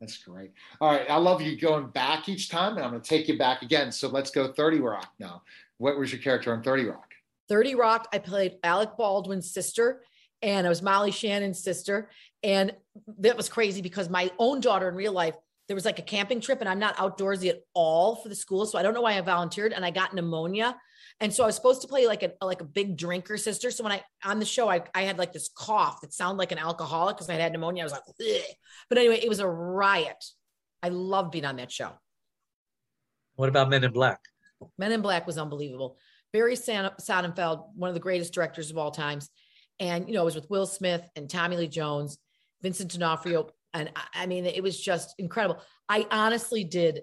That's 0.00 0.16
great. 0.16 0.52
All 0.80 0.90
right. 0.90 1.08
I 1.10 1.16
love 1.16 1.42
you 1.42 1.60
going 1.60 1.88
back 1.88 2.28
each 2.28 2.48
time, 2.48 2.76
and 2.76 2.84
I'm 2.84 2.90
going 2.90 3.02
to 3.02 3.08
take 3.08 3.28
you 3.28 3.36
back 3.36 3.62
again. 3.62 3.92
So 3.92 4.08
let's 4.08 4.30
go 4.30 4.50
30 4.52 4.80
Rock 4.80 5.12
now. 5.18 5.42
What 5.76 5.98
was 5.98 6.10
your 6.10 6.22
character 6.22 6.52
on 6.52 6.62
30 6.62 6.86
Rock? 6.86 7.12
30 7.48 7.74
Rock, 7.74 8.08
I 8.12 8.18
played 8.18 8.58
Alec 8.62 8.96
Baldwin's 8.96 9.50
sister, 9.50 10.02
and 10.40 10.66
I 10.66 10.70
was 10.70 10.80
Molly 10.80 11.10
Shannon's 11.10 11.62
sister. 11.62 12.08
And 12.42 12.74
that 13.18 13.36
was 13.36 13.48
crazy 13.48 13.82
because 13.82 14.08
my 14.08 14.30
own 14.38 14.60
daughter 14.60 14.88
in 14.88 14.94
real 14.94 15.12
life, 15.12 15.34
there 15.68 15.74
was 15.74 15.84
like 15.84 15.98
a 15.98 16.02
camping 16.02 16.40
trip, 16.40 16.60
and 16.60 16.68
I'm 16.68 16.78
not 16.78 16.96
outdoorsy 16.96 17.50
at 17.50 17.62
all 17.74 18.16
for 18.16 18.30
the 18.30 18.34
school. 18.34 18.64
So 18.64 18.78
I 18.78 18.82
don't 18.82 18.94
know 18.94 19.02
why 19.02 19.18
I 19.18 19.20
volunteered, 19.20 19.72
and 19.74 19.84
I 19.84 19.90
got 19.90 20.14
pneumonia 20.14 20.76
and 21.20 21.32
so 21.32 21.42
I 21.42 21.46
was 21.46 21.54
supposed 21.54 21.82
to 21.82 21.88
play 21.88 22.06
like 22.06 22.22
a 22.22 22.32
like 22.42 22.60
a 22.60 22.64
big 22.64 22.96
drinker 22.96 23.36
sister. 23.36 23.70
So 23.70 23.84
when 23.84 23.92
I 23.92 24.02
on 24.24 24.38
the 24.38 24.46
show, 24.46 24.70
I, 24.70 24.82
I 24.94 25.02
had 25.02 25.18
like 25.18 25.32
this 25.32 25.50
cough 25.54 26.00
that 26.00 26.14
sounded 26.14 26.38
like 26.38 26.52
an 26.52 26.58
alcoholic 26.58 27.16
because 27.16 27.28
I 27.28 27.34
had 27.34 27.52
pneumonia. 27.52 27.82
I 27.82 27.84
was 27.84 27.92
like, 27.92 28.02
Ugh. 28.08 28.42
but 28.88 28.98
anyway, 28.98 29.20
it 29.22 29.28
was 29.28 29.40
a 29.40 29.48
riot. 29.48 30.24
I 30.82 30.88
love 30.88 31.30
being 31.30 31.44
on 31.44 31.56
that 31.56 31.70
show. 31.70 31.90
What 33.36 33.48
about 33.48 33.68
Men 33.68 33.84
in 33.84 33.92
Black? 33.92 34.20
Men 34.78 34.92
in 34.92 35.02
Black 35.02 35.26
was 35.26 35.38
unbelievable. 35.38 35.98
Barry 36.32 36.54
Sonnenfeld, 36.54 37.64
one 37.74 37.88
of 37.88 37.94
the 37.94 38.00
greatest 38.00 38.32
directors 38.32 38.70
of 38.70 38.78
all 38.78 38.90
times. 38.90 39.28
And, 39.78 40.06
you 40.08 40.14
know, 40.14 40.22
it 40.22 40.26
was 40.26 40.34
with 40.34 40.50
Will 40.50 40.66
Smith 40.66 41.02
and 41.16 41.28
Tommy 41.28 41.56
Lee 41.56 41.68
Jones, 41.68 42.18
Vincent 42.62 42.92
D'Onofrio. 42.92 43.48
And 43.72 43.90
I 44.14 44.26
mean, 44.26 44.44
it 44.46 44.62
was 44.62 44.78
just 44.80 45.14
incredible. 45.18 45.60
I 45.88 46.06
honestly 46.10 46.64
did 46.64 47.00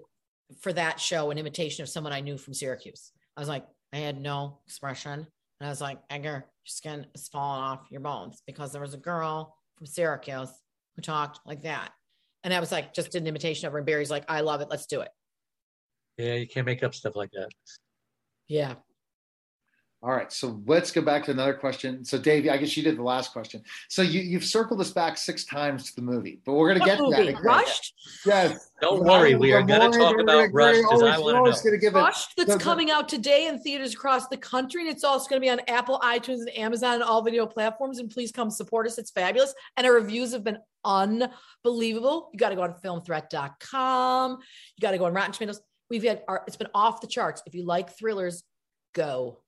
for 0.60 0.72
that 0.72 1.00
show 1.00 1.30
an 1.30 1.38
imitation 1.38 1.82
of 1.82 1.88
someone 1.88 2.12
I 2.12 2.20
knew 2.20 2.38
from 2.38 2.54
Syracuse. 2.54 3.12
I 3.36 3.40
was 3.40 3.48
like, 3.48 3.66
I 3.92 3.98
had 3.98 4.20
no 4.20 4.58
expression. 4.66 5.26
And 5.60 5.66
I 5.66 5.70
was 5.70 5.80
like, 5.80 5.98
Edgar, 6.10 6.30
your 6.30 6.44
skin 6.64 7.06
is 7.14 7.28
falling 7.28 7.62
off 7.62 7.86
your 7.90 8.00
bones 8.00 8.42
because 8.46 8.72
there 8.72 8.80
was 8.80 8.94
a 8.94 8.98
girl 8.98 9.56
from 9.76 9.86
Syracuse 9.86 10.52
who 10.94 11.02
talked 11.02 11.40
like 11.46 11.62
that. 11.62 11.92
And 12.44 12.54
I 12.54 12.60
was 12.60 12.70
like, 12.70 12.94
just 12.94 13.14
an 13.14 13.26
imitation 13.26 13.66
of 13.66 13.72
her. 13.72 13.78
And 13.78 13.86
Barry's 13.86 14.10
like, 14.10 14.24
I 14.28 14.40
love 14.40 14.60
it. 14.60 14.68
Let's 14.70 14.86
do 14.86 15.00
it. 15.00 15.08
Yeah, 16.16 16.34
you 16.34 16.46
can't 16.46 16.66
make 16.66 16.82
up 16.82 16.94
stuff 16.94 17.16
like 17.16 17.30
that. 17.32 17.48
Yeah. 18.48 18.74
All 20.00 20.12
right, 20.12 20.32
so 20.32 20.62
let's 20.66 20.92
go 20.92 21.02
back 21.02 21.24
to 21.24 21.32
another 21.32 21.54
question. 21.54 22.04
So, 22.04 22.18
Dave, 22.18 22.48
I 22.48 22.56
guess 22.56 22.76
you 22.76 22.84
did 22.84 22.96
the 22.96 23.02
last 23.02 23.32
question. 23.32 23.64
So 23.88 24.02
you 24.02 24.20
you've 24.20 24.44
circled 24.44 24.80
us 24.80 24.92
back 24.92 25.16
six 25.18 25.44
times 25.44 25.90
to 25.90 25.96
the 25.96 26.02
movie, 26.02 26.40
but 26.46 26.52
we're 26.52 26.68
going 26.68 26.78
to 26.80 26.86
get 26.86 26.98
to 26.98 27.10
that. 27.10 27.42
Rushed. 27.42 27.94
Yes. 28.24 28.70
Don't 28.80 29.02
worry, 29.02 29.34
we 29.34 29.52
are 29.52 29.62
going 29.62 29.90
to 29.90 29.98
talk 29.98 30.16
about 30.20 30.50
Rush 30.52 30.76
because 30.76 31.02
I 31.02 31.18
want 31.18 31.52
to 31.52 31.70
know. 31.70 31.76
Give 31.78 31.94
Rushed 31.94 32.34
that's 32.36 32.52
the- 32.52 32.58
the- 32.58 32.62
coming 32.62 32.92
out 32.92 33.08
today 33.08 33.48
in 33.48 33.58
theaters 33.58 33.92
across 33.92 34.28
the 34.28 34.36
country, 34.36 34.82
and 34.82 34.88
it's 34.88 35.02
also 35.02 35.28
going 35.28 35.42
to 35.42 35.44
be 35.44 35.50
on 35.50 35.60
Apple, 35.66 35.98
iTunes, 35.98 36.42
and 36.42 36.56
Amazon, 36.56 36.94
and 36.94 37.02
all 37.02 37.20
video 37.20 37.44
platforms. 37.44 37.98
And 37.98 38.08
please 38.08 38.30
come 38.30 38.50
support 38.50 38.86
us; 38.86 38.98
it's 38.98 39.10
fabulous, 39.10 39.52
and 39.76 39.84
our 39.84 39.94
reviews 39.94 40.30
have 40.30 40.44
been 40.44 40.58
unbelievable. 40.84 42.30
You 42.32 42.38
got 42.38 42.50
to 42.50 42.54
go 42.54 42.62
on 42.62 42.74
FilmThreat.com. 42.84 44.30
You 44.30 44.80
got 44.80 44.92
to 44.92 44.98
go 44.98 45.06
on 45.06 45.12
Rotten 45.12 45.32
Tomatoes. 45.32 45.60
We've 45.90 46.04
had 46.04 46.22
our, 46.28 46.44
it's 46.46 46.56
been 46.56 46.68
off 46.72 47.00
the 47.00 47.08
charts. 47.08 47.42
If 47.46 47.54
you 47.56 47.64
like 47.64 47.98
thrillers, 47.98 48.44
go. 48.94 49.40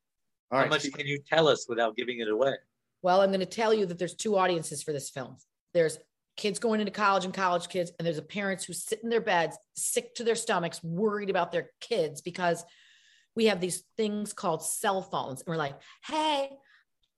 All 0.50 0.58
How 0.58 0.64
right, 0.64 0.70
much 0.70 0.92
can 0.92 1.06
you 1.06 1.18
tell 1.18 1.46
us 1.48 1.66
without 1.68 1.96
giving 1.96 2.20
it 2.20 2.28
away? 2.28 2.54
Well, 3.02 3.20
I'm 3.20 3.30
going 3.30 3.40
to 3.40 3.46
tell 3.46 3.72
you 3.72 3.86
that 3.86 3.98
there's 3.98 4.14
two 4.14 4.36
audiences 4.36 4.82
for 4.82 4.92
this 4.92 5.08
film. 5.08 5.36
There's 5.74 5.98
kids 6.36 6.58
going 6.58 6.80
into 6.80 6.92
college 6.92 7.24
and 7.24 7.32
college 7.32 7.68
kids, 7.68 7.92
and 7.98 8.06
there's 8.06 8.18
a 8.18 8.22
parents 8.22 8.64
who 8.64 8.72
sit 8.72 9.00
in 9.02 9.10
their 9.10 9.20
beds, 9.20 9.56
sick 9.76 10.14
to 10.16 10.24
their 10.24 10.34
stomachs, 10.34 10.82
worried 10.82 11.30
about 11.30 11.52
their 11.52 11.70
kids 11.80 12.20
because 12.20 12.64
we 13.36 13.46
have 13.46 13.60
these 13.60 13.84
things 13.96 14.32
called 14.32 14.64
cell 14.64 15.02
phones. 15.02 15.40
And 15.40 15.48
we're 15.48 15.56
like, 15.56 15.78
hey, 16.04 16.50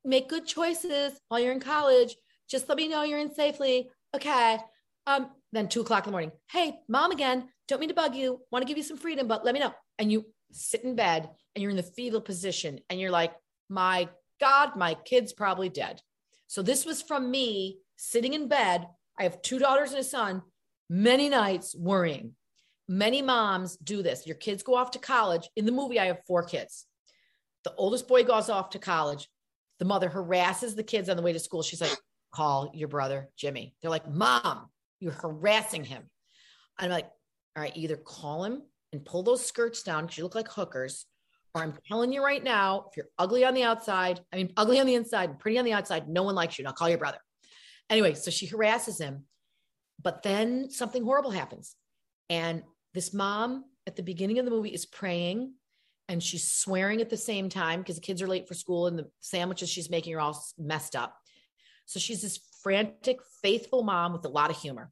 make 0.04 0.28
good 0.28 0.46
choices 0.46 1.18
while 1.28 1.40
you're 1.40 1.52
in 1.52 1.60
college. 1.60 2.14
Just 2.50 2.68
let 2.68 2.76
me 2.76 2.88
know 2.88 3.02
you're 3.02 3.18
in 3.18 3.34
safely. 3.34 3.88
Okay. 4.14 4.58
Um, 5.06 5.30
then 5.52 5.68
two 5.68 5.80
o'clock 5.80 6.04
in 6.04 6.10
the 6.10 6.12
morning. 6.12 6.32
Hey, 6.50 6.80
mom 6.86 7.12
again. 7.12 7.48
Don't 7.66 7.80
mean 7.80 7.88
to 7.88 7.94
bug 7.94 8.14
you. 8.14 8.40
Want 8.50 8.62
to 8.62 8.68
give 8.68 8.76
you 8.76 8.82
some 8.82 8.98
freedom, 8.98 9.26
but 9.26 9.44
let 9.44 9.54
me 9.54 9.60
know. 9.60 9.72
And 9.98 10.12
you 10.12 10.26
sit 10.52 10.84
in 10.84 10.94
bed 10.94 11.28
and 11.54 11.62
you're 11.62 11.70
in 11.70 11.76
the 11.76 11.82
fetal 11.82 12.20
position 12.20 12.80
and 12.88 13.00
you're 13.00 13.10
like, 13.10 13.32
my 13.68 14.08
God, 14.40 14.76
my 14.76 14.94
kid's 14.94 15.32
probably 15.32 15.68
dead. 15.68 16.00
So 16.46 16.62
this 16.62 16.84
was 16.84 17.02
from 17.02 17.30
me 17.30 17.78
sitting 17.96 18.34
in 18.34 18.48
bed. 18.48 18.86
I 19.18 19.24
have 19.24 19.42
two 19.42 19.58
daughters 19.58 19.90
and 19.90 20.00
a 20.00 20.04
son, 20.04 20.42
many 20.90 21.28
nights 21.28 21.74
worrying. 21.74 22.32
Many 22.88 23.22
moms 23.22 23.76
do 23.76 24.02
this. 24.02 24.26
Your 24.26 24.36
kids 24.36 24.62
go 24.62 24.74
off 24.74 24.90
to 24.92 24.98
college. 24.98 25.48
In 25.56 25.64
the 25.64 25.72
movie, 25.72 25.98
I 26.00 26.06
have 26.06 26.24
four 26.26 26.42
kids. 26.42 26.86
The 27.64 27.74
oldest 27.76 28.08
boy 28.08 28.24
goes 28.24 28.50
off 28.50 28.70
to 28.70 28.78
college. 28.78 29.28
The 29.78 29.84
mother 29.84 30.08
harasses 30.08 30.74
the 30.74 30.82
kids 30.82 31.08
on 31.08 31.16
the 31.16 31.22
way 31.22 31.32
to 31.32 31.38
school. 31.38 31.62
She's 31.62 31.80
like, 31.80 31.96
call 32.32 32.70
your 32.74 32.88
brother, 32.88 33.28
Jimmy. 33.36 33.74
They're 33.80 33.90
like, 33.90 34.10
Mom, 34.10 34.68
you're 35.00 35.12
harassing 35.12 35.84
him. 35.84 36.02
I'm 36.78 36.90
like, 36.90 37.08
all 37.56 37.62
right, 37.62 37.76
either 37.76 37.96
call 37.96 38.44
him 38.44 38.62
and 38.92 39.04
pull 39.04 39.22
those 39.22 39.44
skirts 39.44 39.82
down 39.82 40.04
because 40.04 40.18
you 40.18 40.24
look 40.24 40.34
like 40.34 40.48
hookers, 40.48 41.06
or 41.54 41.62
I'm 41.62 41.74
telling 41.86 42.12
you 42.12 42.24
right 42.24 42.42
now, 42.42 42.86
if 42.88 42.96
you're 42.96 43.08
ugly 43.18 43.44
on 43.44 43.54
the 43.54 43.62
outside, 43.62 44.20
I 44.32 44.36
mean, 44.36 44.52
ugly 44.56 44.80
on 44.80 44.86
the 44.86 44.94
inside 44.94 45.38
pretty 45.38 45.58
on 45.58 45.64
the 45.64 45.72
outside, 45.72 46.08
no 46.08 46.22
one 46.22 46.34
likes 46.34 46.58
you. 46.58 46.64
Now 46.64 46.72
call 46.72 46.88
your 46.88 46.98
brother. 46.98 47.18
Anyway, 47.90 48.14
so 48.14 48.30
she 48.30 48.46
harasses 48.46 48.98
him. 48.98 49.24
But 50.02 50.22
then 50.22 50.70
something 50.70 51.04
horrible 51.04 51.30
happens. 51.30 51.76
And 52.30 52.62
this 52.94 53.12
mom 53.12 53.64
at 53.86 53.96
the 53.96 54.02
beginning 54.02 54.38
of 54.38 54.44
the 54.44 54.50
movie 54.50 54.70
is 54.70 54.86
praying 54.86 55.52
and 56.08 56.22
she's 56.22 56.50
swearing 56.50 57.00
at 57.00 57.10
the 57.10 57.16
same 57.16 57.48
time 57.48 57.80
because 57.80 57.96
the 57.96 58.02
kids 58.02 58.22
are 58.22 58.26
late 58.26 58.48
for 58.48 58.54
school 58.54 58.86
and 58.86 58.98
the 58.98 59.08
sandwiches 59.20 59.68
she's 59.68 59.90
making 59.90 60.14
are 60.14 60.20
all 60.20 60.44
messed 60.58 60.96
up. 60.96 61.16
So 61.86 62.00
she's 62.00 62.22
this 62.22 62.40
frantic, 62.62 63.18
faithful 63.42 63.82
mom 63.82 64.12
with 64.12 64.24
a 64.24 64.28
lot 64.28 64.50
of 64.50 64.58
humor. 64.58 64.90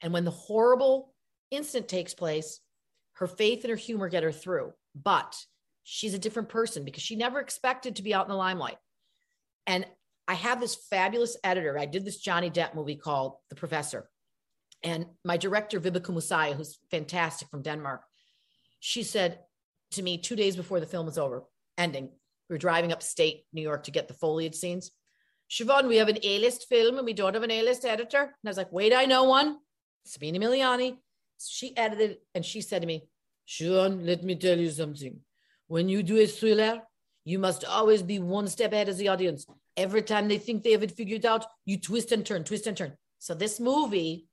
And 0.00 0.12
when 0.12 0.24
the 0.24 0.30
horrible 0.30 1.14
incident 1.50 1.88
takes 1.88 2.14
place, 2.14 2.60
her 3.16 3.26
faith 3.26 3.64
and 3.64 3.70
her 3.70 3.76
humor 3.76 4.08
get 4.08 4.22
her 4.22 4.32
through. 4.32 4.72
But 4.94 5.36
she's 5.84 6.14
a 6.14 6.18
different 6.18 6.48
person 6.48 6.84
because 6.84 7.02
she 7.02 7.16
never 7.16 7.40
expected 7.40 7.96
to 7.96 8.02
be 8.02 8.14
out 8.14 8.26
in 8.26 8.30
the 8.30 8.36
limelight. 8.36 8.78
And 9.66 9.86
I 10.28 10.34
have 10.34 10.60
this 10.60 10.74
fabulous 10.74 11.36
editor. 11.44 11.78
I 11.78 11.86
did 11.86 12.04
this 12.04 12.18
Johnny 12.18 12.50
Depp 12.50 12.74
movie 12.74 12.96
called 12.96 13.36
The 13.48 13.56
Professor. 13.56 14.08
And 14.82 15.06
my 15.24 15.36
director, 15.36 15.80
Vibeke 15.80 16.12
Muasya, 16.12 16.54
who's 16.54 16.78
fantastic 16.90 17.48
from 17.48 17.62
Denmark, 17.62 18.02
she 18.80 19.02
said 19.02 19.40
to 19.92 20.02
me 20.02 20.18
two 20.18 20.36
days 20.36 20.56
before 20.56 20.80
the 20.80 20.86
film 20.86 21.06
was 21.06 21.18
over, 21.18 21.44
ending, 21.78 22.10
we 22.48 22.54
were 22.54 22.58
driving 22.58 22.92
upstate 22.92 23.44
New 23.52 23.62
York 23.62 23.84
to 23.84 23.90
get 23.90 24.08
the 24.08 24.14
foliage 24.14 24.54
scenes. 24.54 24.90
Siobhan, 25.50 25.88
we 25.88 25.96
have 25.96 26.08
an 26.08 26.18
A-list 26.22 26.68
film 26.68 26.96
and 26.96 27.04
we 27.04 27.12
don't 27.12 27.34
have 27.34 27.42
an 27.42 27.50
A-list 27.50 27.84
editor. 27.84 28.20
And 28.20 28.32
I 28.44 28.48
was 28.48 28.56
like, 28.56 28.72
wait, 28.72 28.92
I 28.92 29.04
know 29.04 29.24
one. 29.24 29.58
Sabina 30.04 30.38
Miliani. 30.38 30.96
She 31.38 31.76
edited 31.76 32.18
and 32.34 32.44
she 32.44 32.60
said 32.60 32.82
to 32.82 32.86
me, 32.86 33.08
Siobhan, 33.48 34.04
let 34.04 34.24
me 34.24 34.34
tell 34.34 34.58
you 34.58 34.70
something. 34.70 35.20
When 35.68 35.88
you 35.88 36.02
do 36.02 36.18
a 36.18 36.26
thriller, 36.26 36.82
you 37.24 37.38
must 37.38 37.64
always 37.64 38.02
be 38.02 38.18
one 38.18 38.48
step 38.48 38.72
ahead 38.72 38.88
of 38.88 38.96
the 38.96 39.08
audience. 39.08 39.46
Every 39.76 40.02
time 40.02 40.28
they 40.28 40.38
think 40.38 40.62
they 40.62 40.72
have 40.72 40.82
it 40.82 40.92
figured 40.92 41.26
out, 41.26 41.44
you 41.64 41.78
twist 41.78 42.12
and 42.12 42.24
turn, 42.24 42.44
twist 42.44 42.66
and 42.66 42.76
turn. 42.76 42.92
So 43.18 43.34
this 43.34 43.58
movie, 43.60 44.28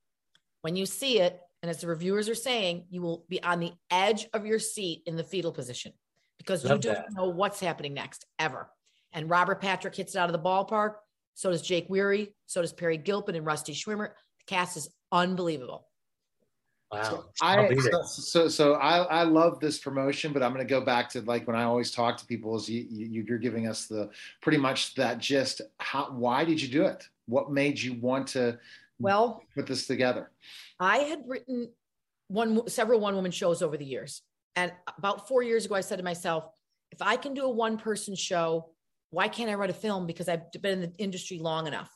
when 0.62 0.76
you 0.76 0.86
see 0.86 1.20
it, 1.20 1.39
and 1.62 1.70
as 1.70 1.82
the 1.82 1.88
reviewers 1.88 2.30
are 2.30 2.36
saying, 2.36 2.86
you 2.89 3.02
will 3.02 3.26
be 3.30 3.42
on 3.42 3.60
the 3.60 3.74
edge 3.89 4.28
of 4.34 4.46
your 4.46 4.60
seat 4.60 5.04
in 5.06 5.16
the 5.16 5.24
fetal 5.24 5.52
position 5.52 5.94
because 6.38 6.63
Love 6.66 6.78
you 6.78 6.92
don't 6.92 6.96
that. 6.96 7.13
know 7.13 7.30
what's 7.30 7.60
happening 7.60 7.94
next 7.94 8.26
ever. 8.38 8.70
And 9.13 9.30
Robert 9.30 9.62
Patrick 9.62 9.96
hits 9.96 10.16
it 10.16 10.18
out 10.20 10.30
of 10.30 10.34
the 10.34 10.39
ballpark. 10.48 10.96
So 11.36 11.52
does 11.52 11.62
Jake 11.62 11.88
Weary. 11.89 12.34
So 12.48 12.62
does 12.62 12.74
Peri 12.74 12.98
Gilpin 12.98 13.36
and 13.36 13.46
Rusty 13.46 13.74
Schwimmer. 13.74 14.10
The 14.10 14.46
cast 14.48 14.78
is 14.78 14.89
unbelievable. 15.12 15.88
Wow. 16.94 17.04
So 17.04 17.26
I'll 17.42 17.66
I 17.66 17.76
so, 17.76 18.04
so 18.04 18.48
so 18.48 18.74
I 18.76 19.00
I 19.00 19.24
love 19.24 19.60
this 19.60 19.80
promotion, 19.80 20.32
but 20.32 20.44
I'm 20.44 20.54
going 20.54 20.66
to 20.66 20.70
go 20.70 20.82
back 20.82 21.10
to 21.10 21.22
like 21.22 21.48
when 21.48 21.56
I 21.56 21.64
always 21.64 21.92
talk 21.92 22.18
to 22.18 22.26
people 22.26 22.56
is 22.56 22.70
you, 22.70 22.86
you 22.90 23.24
you're 23.28 23.40
giving 23.40 23.68
us 23.68 23.88
the 23.88 24.10
pretty 24.42 24.60
much 24.60 24.94
that 24.96 25.18
gist. 25.18 25.62
How 25.80 26.12
why 26.12 26.46
did 26.46 26.62
you 26.62 26.68
do 26.68 26.86
it? 26.86 27.08
What 27.26 27.52
made 27.52 27.80
you 27.80 27.96
want 27.96 28.28
to 28.30 28.60
Well, 29.00 29.42
put 29.56 29.66
this 29.66 29.88
together? 29.88 30.30
I 30.80 30.98
had 31.00 31.24
written 31.26 31.70
one 32.28 32.68
several 32.68 33.00
one 33.00 33.16
woman 33.16 33.32
shows 33.32 33.64
over 33.64 33.76
the 33.76 33.86
years. 33.86 34.22
And 34.56 34.72
about 34.98 35.28
four 35.28 35.42
years 35.42 35.66
ago, 35.66 35.74
I 35.74 35.82
said 35.82 35.98
to 35.98 36.04
myself, 36.04 36.46
if 36.92 37.02
I 37.02 37.16
can 37.16 37.34
do 37.34 37.46
a 37.46 37.50
one 37.50 37.78
person 37.78 38.16
show, 38.16 38.70
why 39.10 39.28
can't 39.28 39.50
I 39.50 39.56
write 39.56 39.72
a 39.72 39.74
film? 39.74 40.06
Because 40.06 40.30
I've 40.30 40.52
been 40.52 40.74
in 40.74 40.82
the 40.82 40.94
industry 41.00 41.40
long 41.40 41.66
enough. 41.66 41.92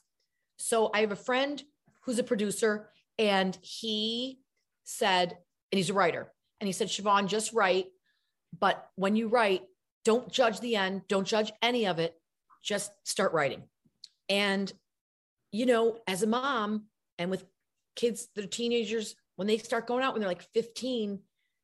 So 0.57 0.89
I 0.91 1.01
have 1.01 1.11
a 1.11 1.15
friend 1.15 1.61
who's 2.01 2.17
a 2.17 2.23
producer, 2.23 2.89
and 3.19 3.55
he 3.61 4.39
said, 4.87 5.37
and 5.71 5.77
he's 5.77 5.89
a 5.89 5.93
writer, 5.93 6.31
and 6.59 6.67
he 6.67 6.73
said, 6.73 6.87
Siobhan, 6.87 7.27
just 7.27 7.53
write. 7.53 7.87
But 8.57 8.89
when 8.95 9.15
you 9.15 9.27
write, 9.27 9.63
don't 10.05 10.31
judge 10.31 10.59
the 10.61 10.77
end, 10.77 11.01
don't 11.09 11.27
judge 11.27 11.51
any 11.61 11.85
of 11.85 11.99
it, 11.99 12.15
just 12.63 12.91
start 13.03 13.33
writing. 13.33 13.63
And, 14.29 14.71
you 15.51 15.65
know, 15.65 15.99
as 16.07 16.23
a 16.23 16.27
mom 16.27 16.85
and 17.19 17.29
with 17.29 17.45
kids 17.95 18.29
that 18.35 18.45
are 18.45 18.47
teenagers, 18.47 19.15
when 19.35 19.47
they 19.47 19.57
start 19.57 19.87
going 19.87 20.03
out 20.03 20.13
when 20.13 20.21
they're 20.21 20.29
like 20.29 20.47
15, 20.53 21.19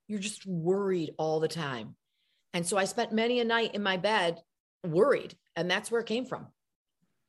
you're 0.07 0.19
just 0.19 0.45
worried 0.45 1.13
all 1.17 1.39
the 1.39 1.47
time. 1.47 1.95
And 2.53 2.67
so 2.67 2.77
I 2.77 2.85
spent 2.85 3.13
many 3.13 3.39
a 3.39 3.45
night 3.45 3.73
in 3.73 3.81
my 3.81 3.97
bed 3.97 4.41
worried. 4.85 5.35
And 5.55 5.71
that's 5.71 5.89
where 5.89 6.01
it 6.01 6.07
came 6.07 6.25
from. 6.25 6.47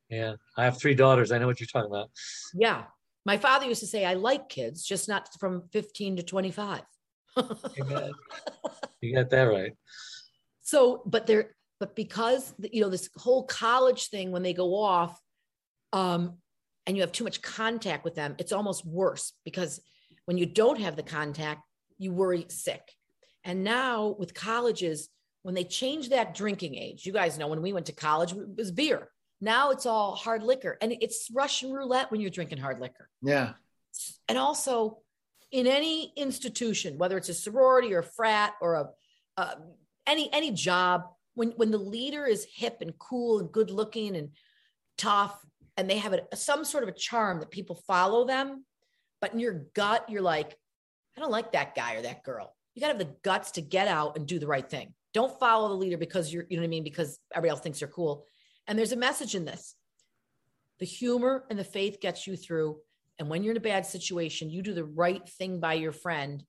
Yeah. 0.08 0.34
I 0.56 0.64
have 0.64 0.78
three 0.78 0.94
daughters. 0.94 1.32
I 1.32 1.38
know 1.38 1.46
what 1.46 1.60
you're 1.60 1.66
talking 1.66 1.90
about. 1.90 2.10
Yeah. 2.52 2.84
My 3.24 3.38
father 3.38 3.66
used 3.66 3.80
to 3.80 3.86
say, 3.86 4.04
I 4.04 4.14
like 4.14 4.48
kids, 4.48 4.84
just 4.84 5.08
not 5.08 5.28
from 5.38 5.62
15 5.72 6.16
to 6.16 6.22
25. 6.22 6.82
You 7.36 7.84
got, 7.88 8.10
you 9.00 9.14
got 9.14 9.30
that 9.30 9.44
right. 9.44 9.72
so, 10.62 11.02
but 11.06 11.26
they're, 11.26 11.54
but 11.80 11.96
because, 11.96 12.54
you 12.72 12.80
know, 12.80 12.88
this 12.88 13.10
whole 13.16 13.44
college 13.44 14.08
thing, 14.08 14.30
when 14.30 14.42
they 14.42 14.52
go 14.52 14.74
off, 14.74 15.18
um, 15.92 16.38
and 16.86 16.96
you 16.96 17.02
have 17.02 17.12
too 17.12 17.24
much 17.24 17.42
contact 17.42 18.04
with 18.04 18.14
them, 18.14 18.36
it's 18.38 18.52
almost 18.52 18.84
worse 18.84 19.32
because 19.44 19.80
when 20.26 20.38
you 20.38 20.46
don't 20.46 20.80
have 20.80 20.96
the 20.96 21.02
contact, 21.02 21.62
you 21.98 22.12
worry 22.12 22.46
sick. 22.48 22.82
And 23.44 23.64
now 23.64 24.14
with 24.18 24.34
colleges, 24.34 25.08
when 25.42 25.54
they 25.54 25.64
change 25.64 26.10
that 26.10 26.34
drinking 26.34 26.74
age, 26.74 27.04
you 27.04 27.12
guys 27.12 27.38
know 27.38 27.48
when 27.48 27.62
we 27.62 27.72
went 27.72 27.86
to 27.86 27.92
college, 27.92 28.32
it 28.32 28.56
was 28.56 28.70
beer. 28.70 29.08
Now 29.44 29.70
it's 29.70 29.84
all 29.84 30.16
hard 30.16 30.42
liquor 30.42 30.78
and 30.80 30.96
it's 31.00 31.28
Russian 31.30 31.70
roulette 31.70 32.10
when 32.10 32.22
you're 32.22 32.30
drinking 32.30 32.58
hard 32.58 32.80
liquor. 32.80 33.10
Yeah. 33.22 33.52
And 34.26 34.38
also 34.38 34.98
in 35.52 35.66
any 35.66 36.14
institution, 36.16 36.96
whether 36.96 37.18
it's 37.18 37.28
a 37.28 37.34
sorority 37.34 37.92
or 37.92 37.98
a 37.98 38.04
frat 38.04 38.54
or 38.62 38.74
a, 38.74 38.88
uh, 39.36 39.54
any, 40.06 40.32
any 40.32 40.50
job, 40.50 41.02
when, 41.34 41.50
when 41.50 41.70
the 41.70 41.78
leader 41.78 42.24
is 42.24 42.46
hip 42.50 42.78
and 42.80 42.98
cool 42.98 43.40
and 43.40 43.52
good 43.52 43.70
looking 43.70 44.16
and 44.16 44.30
tough, 44.96 45.38
and 45.76 45.90
they 45.90 45.98
have 45.98 46.14
a, 46.14 46.36
some 46.36 46.64
sort 46.64 46.82
of 46.82 46.88
a 46.88 46.92
charm 46.92 47.40
that 47.40 47.50
people 47.50 47.76
follow 47.86 48.26
them, 48.26 48.64
but 49.20 49.34
in 49.34 49.40
your 49.40 49.66
gut, 49.74 50.08
you're 50.08 50.22
like, 50.22 50.56
I 51.16 51.20
don't 51.20 51.30
like 51.30 51.52
that 51.52 51.74
guy 51.74 51.96
or 51.96 52.02
that 52.02 52.24
girl. 52.24 52.56
You 52.74 52.80
got 52.80 52.92
to 52.92 52.98
have 52.98 53.06
the 53.06 53.14
guts 53.22 53.52
to 53.52 53.60
get 53.60 53.88
out 53.88 54.16
and 54.16 54.26
do 54.26 54.38
the 54.38 54.46
right 54.46 54.68
thing. 54.68 54.94
Don't 55.12 55.38
follow 55.38 55.68
the 55.68 55.74
leader 55.74 55.98
because 55.98 56.32
you're, 56.32 56.46
you 56.48 56.56
know 56.56 56.62
what 56.62 56.68
I 56.68 56.70
mean? 56.70 56.84
Because 56.84 57.18
everybody 57.32 57.50
else 57.50 57.60
thinks 57.60 57.80
you're 57.80 57.90
cool. 57.90 58.24
And 58.66 58.78
there's 58.78 58.92
a 58.92 58.96
message 58.96 59.34
in 59.34 59.44
this. 59.44 59.74
The 60.78 60.86
humor 60.86 61.44
and 61.50 61.58
the 61.58 61.64
faith 61.64 62.00
gets 62.00 62.26
you 62.26 62.36
through. 62.36 62.78
And 63.18 63.28
when 63.28 63.42
you're 63.42 63.52
in 63.52 63.58
a 63.58 63.60
bad 63.60 63.86
situation, 63.86 64.50
you 64.50 64.62
do 64.62 64.74
the 64.74 64.84
right 64.84 65.26
thing 65.28 65.60
by 65.60 65.74
your 65.74 65.92
friend. 65.92 66.42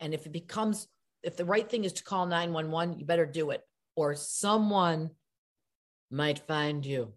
And 0.00 0.12
if 0.12 0.26
it 0.26 0.32
becomes, 0.32 0.86
if 1.22 1.36
the 1.36 1.44
right 1.44 1.68
thing 1.68 1.84
is 1.84 1.94
to 1.94 2.04
call 2.04 2.26
911, 2.26 2.98
you 2.98 3.06
better 3.06 3.26
do 3.26 3.50
it, 3.50 3.62
or 3.96 4.14
someone 4.14 5.10
might 6.10 6.46
find 6.46 6.84
you 6.84 7.14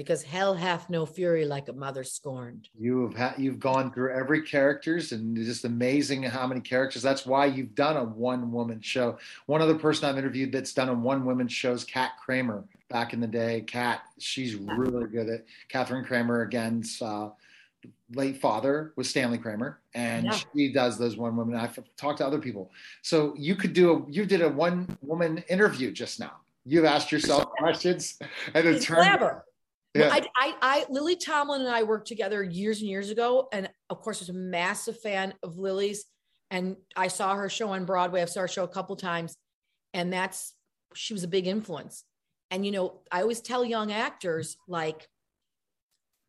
because 0.00 0.22
hell 0.22 0.54
hath 0.54 0.88
no 0.88 1.04
fury 1.04 1.44
like 1.44 1.68
a 1.68 1.74
mother 1.74 2.02
scorned. 2.02 2.70
You 2.74 3.02
have 3.02 3.14
had 3.14 3.34
you've 3.36 3.60
gone 3.60 3.92
through 3.92 4.14
every 4.14 4.40
characters 4.40 5.12
and 5.12 5.36
it's 5.36 5.46
just 5.46 5.66
amazing 5.66 6.22
how 6.22 6.46
many 6.46 6.62
characters. 6.62 7.02
That's 7.02 7.26
why 7.26 7.44
you've 7.44 7.74
done 7.74 7.98
a 7.98 8.04
one 8.04 8.50
woman 8.50 8.80
show. 8.80 9.18
One 9.44 9.60
other 9.60 9.74
person 9.74 10.08
I've 10.08 10.16
interviewed 10.16 10.52
that's 10.52 10.72
done 10.72 10.88
a 10.88 10.94
one 10.94 11.26
woman 11.26 11.48
show 11.48 11.72
is 11.72 11.84
Kat 11.84 12.12
Kramer 12.18 12.64
back 12.88 13.12
in 13.12 13.20
the 13.20 13.26
day. 13.26 13.60
Kat, 13.66 14.00
she's 14.18 14.54
really 14.54 15.06
good 15.06 15.28
at 15.28 15.44
Catherine 15.68 16.02
Kramer 16.02 16.44
against 16.44 17.02
uh, 17.02 17.28
late 18.14 18.38
father 18.38 18.94
was 18.96 19.10
Stanley 19.10 19.36
Kramer, 19.36 19.80
and 19.92 20.24
yeah. 20.24 20.38
she 20.56 20.72
does 20.72 20.96
those 20.96 21.18
one 21.18 21.36
woman. 21.36 21.56
I've 21.56 21.78
talked 21.98 22.18
to 22.18 22.26
other 22.26 22.38
people, 22.38 22.70
so 23.02 23.34
you 23.36 23.54
could 23.54 23.74
do 23.74 23.92
a 23.92 24.10
you 24.10 24.24
did 24.24 24.40
a 24.40 24.48
one 24.48 24.96
woman 25.02 25.44
interview 25.50 25.92
just 25.92 26.20
now. 26.20 26.32
You've 26.64 26.86
asked 26.86 27.12
yourself 27.12 27.50
questions, 27.58 28.18
and 28.54 28.66
it 28.66 28.80
turned. 28.80 29.02
Clever 29.02 29.44
yeah. 29.94 30.10
I, 30.12 30.26
I, 30.36 30.54
I, 30.62 30.84
Lily 30.88 31.16
Tomlin 31.16 31.62
and 31.62 31.70
I 31.70 31.82
worked 31.82 32.08
together 32.08 32.42
years 32.42 32.80
and 32.80 32.88
years 32.88 33.10
ago, 33.10 33.48
and 33.52 33.68
of 33.88 34.00
course, 34.00 34.18
I 34.18 34.22
was 34.22 34.28
a 34.28 34.34
massive 34.34 35.00
fan 35.00 35.34
of 35.42 35.58
Lily's. 35.58 36.04
And 36.52 36.76
I 36.96 37.06
saw 37.06 37.36
her 37.36 37.48
show 37.48 37.68
on 37.68 37.84
Broadway. 37.84 38.22
I 38.22 38.24
saw 38.24 38.40
her 38.40 38.48
show 38.48 38.64
a 38.64 38.68
couple 38.68 38.96
times, 38.96 39.36
and 39.94 40.12
that's 40.12 40.52
she 40.94 41.12
was 41.12 41.22
a 41.22 41.28
big 41.28 41.46
influence. 41.46 42.04
And 42.50 42.66
you 42.66 42.72
know, 42.72 43.02
I 43.12 43.22
always 43.22 43.40
tell 43.40 43.64
young 43.64 43.92
actors 43.92 44.56
like, 44.66 45.06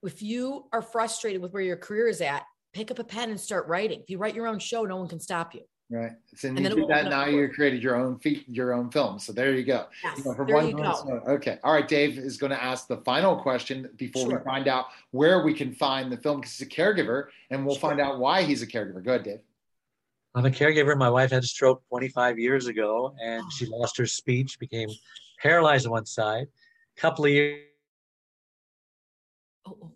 if 0.03 0.21
you 0.21 0.67
are 0.71 0.83
frustrated 0.83 1.41
with 1.41 1.53
where 1.53 1.63
your 1.63 1.77
career 1.77 2.07
is 2.07 2.21
at, 2.21 2.43
pick 2.73 2.91
up 2.91 2.99
a 2.99 3.03
pen 3.03 3.31
and 3.31 3.39
start 3.39 3.67
writing. 3.67 4.01
If 4.01 4.09
you 4.09 4.19
write 4.19 4.35
your 4.35 4.47
own 4.47 4.59
show, 4.59 4.83
no 4.83 4.97
one 4.97 5.07
can 5.07 5.19
stop 5.19 5.55
you. 5.55 5.61
Right. 5.91 6.13
So 6.35 6.47
and 6.47 6.57
you 6.57 6.69
did 6.69 6.87
that 6.87 7.09
now 7.09 7.25
you 7.25 7.49
created 7.49 7.83
your 7.83 7.97
own 7.97 8.17
feet, 8.19 8.45
your 8.47 8.73
own 8.73 8.89
film. 8.91 9.19
So 9.19 9.33
there 9.33 9.53
you 9.53 9.65
go. 9.65 9.87
Yes, 10.01 10.19
you 10.19 10.23
know, 10.23 10.45
there 10.45 10.63
you 10.63 10.73
go. 10.73 11.21
okay. 11.27 11.59
All 11.65 11.73
right. 11.73 11.85
Dave 11.85 12.17
is 12.17 12.37
going 12.37 12.51
to 12.51 12.63
ask 12.63 12.87
the 12.87 12.97
final 12.97 13.35
question 13.35 13.89
before 13.97 14.29
sure. 14.29 14.37
we 14.39 14.45
find 14.45 14.69
out 14.69 14.85
where 15.11 15.43
we 15.43 15.53
can 15.53 15.73
find 15.73 16.09
the 16.09 16.15
film 16.15 16.39
because 16.39 16.57
he's 16.57 16.65
a 16.65 16.69
caregiver 16.69 17.25
and 17.49 17.65
we'll 17.65 17.75
sure. 17.75 17.89
find 17.89 17.99
out 17.99 18.19
why 18.19 18.43
he's 18.43 18.61
a 18.61 18.67
caregiver. 18.67 19.03
Go 19.03 19.11
ahead, 19.11 19.23
Dave. 19.23 19.39
I'm 20.33 20.45
a 20.45 20.49
caregiver. 20.49 20.97
My 20.97 21.09
wife 21.09 21.31
had 21.31 21.43
a 21.43 21.47
stroke 21.47 21.83
25 21.89 22.39
years 22.39 22.67
ago 22.67 23.13
and 23.21 23.43
she 23.51 23.67
oh. 23.67 23.77
lost 23.77 23.97
her 23.97 24.05
speech, 24.05 24.59
became 24.59 24.87
paralyzed 25.41 25.85
on 25.85 25.91
one 25.91 26.05
side. 26.05 26.47
A 26.97 27.01
couple 27.01 27.25
of 27.25 27.31
years, 27.31 27.65
oh, 29.67 29.77
oh. 29.83 29.91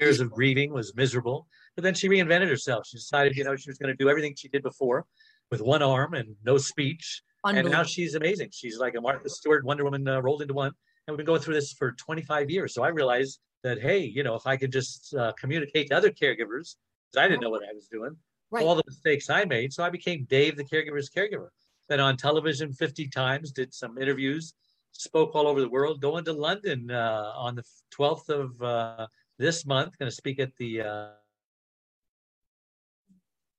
years 0.00 0.20
of 0.20 0.30
grieving 0.30 0.72
was 0.72 0.94
miserable. 0.94 1.48
But 1.76 1.84
then 1.84 1.94
she 1.94 2.08
reinvented 2.08 2.48
herself. 2.48 2.86
She 2.86 2.96
decided, 2.96 3.36
you 3.36 3.44
know, 3.44 3.54
she 3.54 3.70
was 3.70 3.78
going 3.78 3.94
to 3.94 4.02
do 4.02 4.08
everything 4.08 4.34
she 4.36 4.48
did 4.48 4.62
before 4.62 5.06
with 5.50 5.60
one 5.60 5.82
arm 5.82 6.14
and 6.14 6.34
no 6.44 6.58
speech. 6.58 7.22
And 7.44 7.70
now 7.70 7.84
she's 7.84 8.14
amazing. 8.14 8.48
She's 8.52 8.78
like 8.78 8.96
a 8.96 9.00
Martha 9.00 9.28
Stewart 9.28 9.64
Wonder 9.64 9.84
Woman 9.84 10.08
uh, 10.08 10.20
rolled 10.20 10.42
into 10.42 10.54
one. 10.54 10.72
And 11.06 11.12
we've 11.12 11.18
been 11.18 11.26
going 11.26 11.40
through 11.40 11.54
this 11.54 11.72
for 11.72 11.92
25 11.92 12.50
years. 12.50 12.74
So 12.74 12.82
I 12.82 12.88
realized 12.88 13.38
that, 13.62 13.80
hey, 13.80 14.00
you 14.00 14.24
know, 14.24 14.34
if 14.34 14.46
I 14.46 14.56
could 14.56 14.72
just 14.72 15.14
uh, 15.14 15.32
communicate 15.38 15.88
to 15.88 15.96
other 15.96 16.10
caregivers, 16.10 16.74
because 17.06 17.18
I 17.18 17.28
didn't 17.28 17.42
know 17.42 17.50
what 17.50 17.62
I 17.62 17.72
was 17.72 17.86
doing, 17.86 18.16
right. 18.50 18.64
all 18.64 18.74
the 18.74 18.82
mistakes 18.86 19.30
I 19.30 19.44
made. 19.44 19.72
So 19.72 19.84
I 19.84 19.90
became 19.90 20.26
Dave, 20.28 20.56
the 20.56 20.64
caregiver's 20.64 21.10
caregiver. 21.10 21.48
Been 21.88 22.00
on 22.00 22.16
television 22.16 22.72
50 22.72 23.08
times, 23.08 23.52
did 23.52 23.72
some 23.72 23.98
interviews, 23.98 24.54
spoke 24.90 25.34
all 25.36 25.46
over 25.46 25.60
the 25.60 25.68
world, 25.68 26.00
going 26.00 26.24
to 26.24 26.32
London 26.32 26.90
uh, 26.90 27.32
on 27.36 27.54
the 27.54 27.62
12th 27.96 28.28
of 28.28 28.62
uh, 28.62 29.06
this 29.38 29.66
month, 29.66 29.96
going 29.98 30.10
to 30.10 30.14
speak 30.14 30.40
at 30.40 30.50
the 30.58 30.80
uh, 30.80 31.08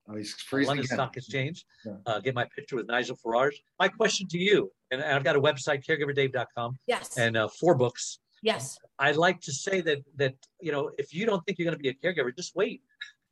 Oh, 0.10 0.16
he's 0.16 0.34
freezing 0.34 0.70
London 0.70 0.86
again. 0.86 0.96
Stock 0.96 1.18
Exchange. 1.18 1.66
Yeah. 1.86 1.94
Uh, 2.06 2.20
get 2.20 2.34
my 2.34 2.46
picture 2.56 2.76
with 2.76 2.88
Nigel 2.88 3.18
Farage. 3.18 3.56
My 3.80 3.88
question 3.88 4.28
to 4.30 4.38
you, 4.38 4.72
and 4.92 5.04
I've 5.04 5.24
got 5.24 5.36
a 5.36 5.42
website, 5.42 5.86
caregiverdave.com. 5.86 6.78
Yes. 6.88 7.18
And 7.18 7.36
uh, 7.36 7.48
four 7.50 7.76
books. 7.76 8.20
Yes. 8.42 8.78
I'd 9.00 9.18
like 9.18 9.42
to 9.42 9.52
say 9.52 9.82
that 9.82 10.00
that 10.16 10.36
you 10.62 10.72
know, 10.72 10.92
if 10.98 11.14
you 11.14 11.26
don't 11.26 11.46
think 11.46 11.60
you're 11.60 11.66
going 11.66 11.78
to 11.78 11.82
be 11.82 11.90
a 11.90 11.94
caregiver, 11.94 12.36
just 12.36 12.56
wait. 12.56 12.82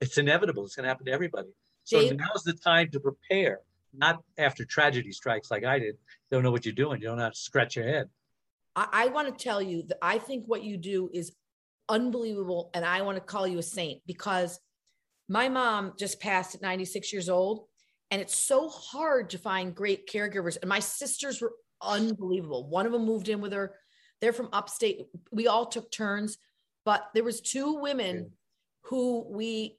It's 0.02 0.18
inevitable. 0.18 0.66
It's 0.66 0.76
going 0.76 0.84
to 0.84 0.90
happen 0.90 1.06
to 1.06 1.12
everybody. 1.12 1.50
So 1.86 2.02
Dave, 2.02 2.18
now's 2.18 2.44
the 2.44 2.54
time 2.54 2.90
to 2.92 3.00
prepare, 3.00 3.60
not 3.94 4.22
after 4.38 4.66
tragedy 4.66 5.12
strikes 5.12 5.50
like 5.52 5.64
I 5.64 5.80
did. 5.80 5.96
Don't 6.32 6.44
know 6.44 6.52
what 6.52 6.66
you're 6.66 6.74
doing. 6.74 7.00
You 7.00 7.08
don't 7.08 7.20
have 7.20 7.34
to 7.34 7.40
scratch 7.40 7.76
your 7.76 7.86
head. 7.86 8.10
I, 8.76 8.88
I 8.92 9.08
want 9.08 9.28
to 9.28 9.44
tell 9.44 9.62
you 9.62 9.84
that 9.84 9.98
I 10.02 10.18
think 10.18 10.44
what 10.48 10.64
you 10.64 10.76
do 10.76 11.10
is 11.14 11.32
unbelievable, 11.88 12.72
and 12.74 12.84
I 12.84 13.02
want 13.04 13.18
to 13.18 13.22
call 13.22 13.48
you 13.48 13.60
a 13.60 13.64
saint 13.64 14.02
because 14.06 14.60
my 15.28 15.50
mom 15.50 15.94
just 15.98 16.20
passed 16.20 16.56
at 16.56 16.62
96 16.62 17.12
years 17.12 17.30
old, 17.30 17.66
and 18.12 18.22
it's 18.22 18.36
so 18.36 18.70
hard 18.70 19.32
to 19.32 19.38
find 19.38 19.76
great 19.76 20.10
caregivers. 20.10 20.58
And 20.62 20.70
my 20.70 20.80
sisters 20.80 21.42
were 21.42 21.54
unbelievable. 21.82 22.68
One 22.70 22.86
of 22.86 22.92
them 22.92 23.06
moved 23.06 23.30
in 23.30 23.42
with 23.42 23.54
her. 23.54 23.76
They're 24.22 24.34
from 24.34 24.50
upstate. 24.54 25.02
We 25.32 25.48
all 25.48 25.66
took 25.66 25.92
turns, 25.92 26.38
but 26.86 27.10
there 27.14 27.24
was 27.24 27.42
two 27.42 27.80
women 27.80 28.32
who 28.84 29.26
we 29.30 29.78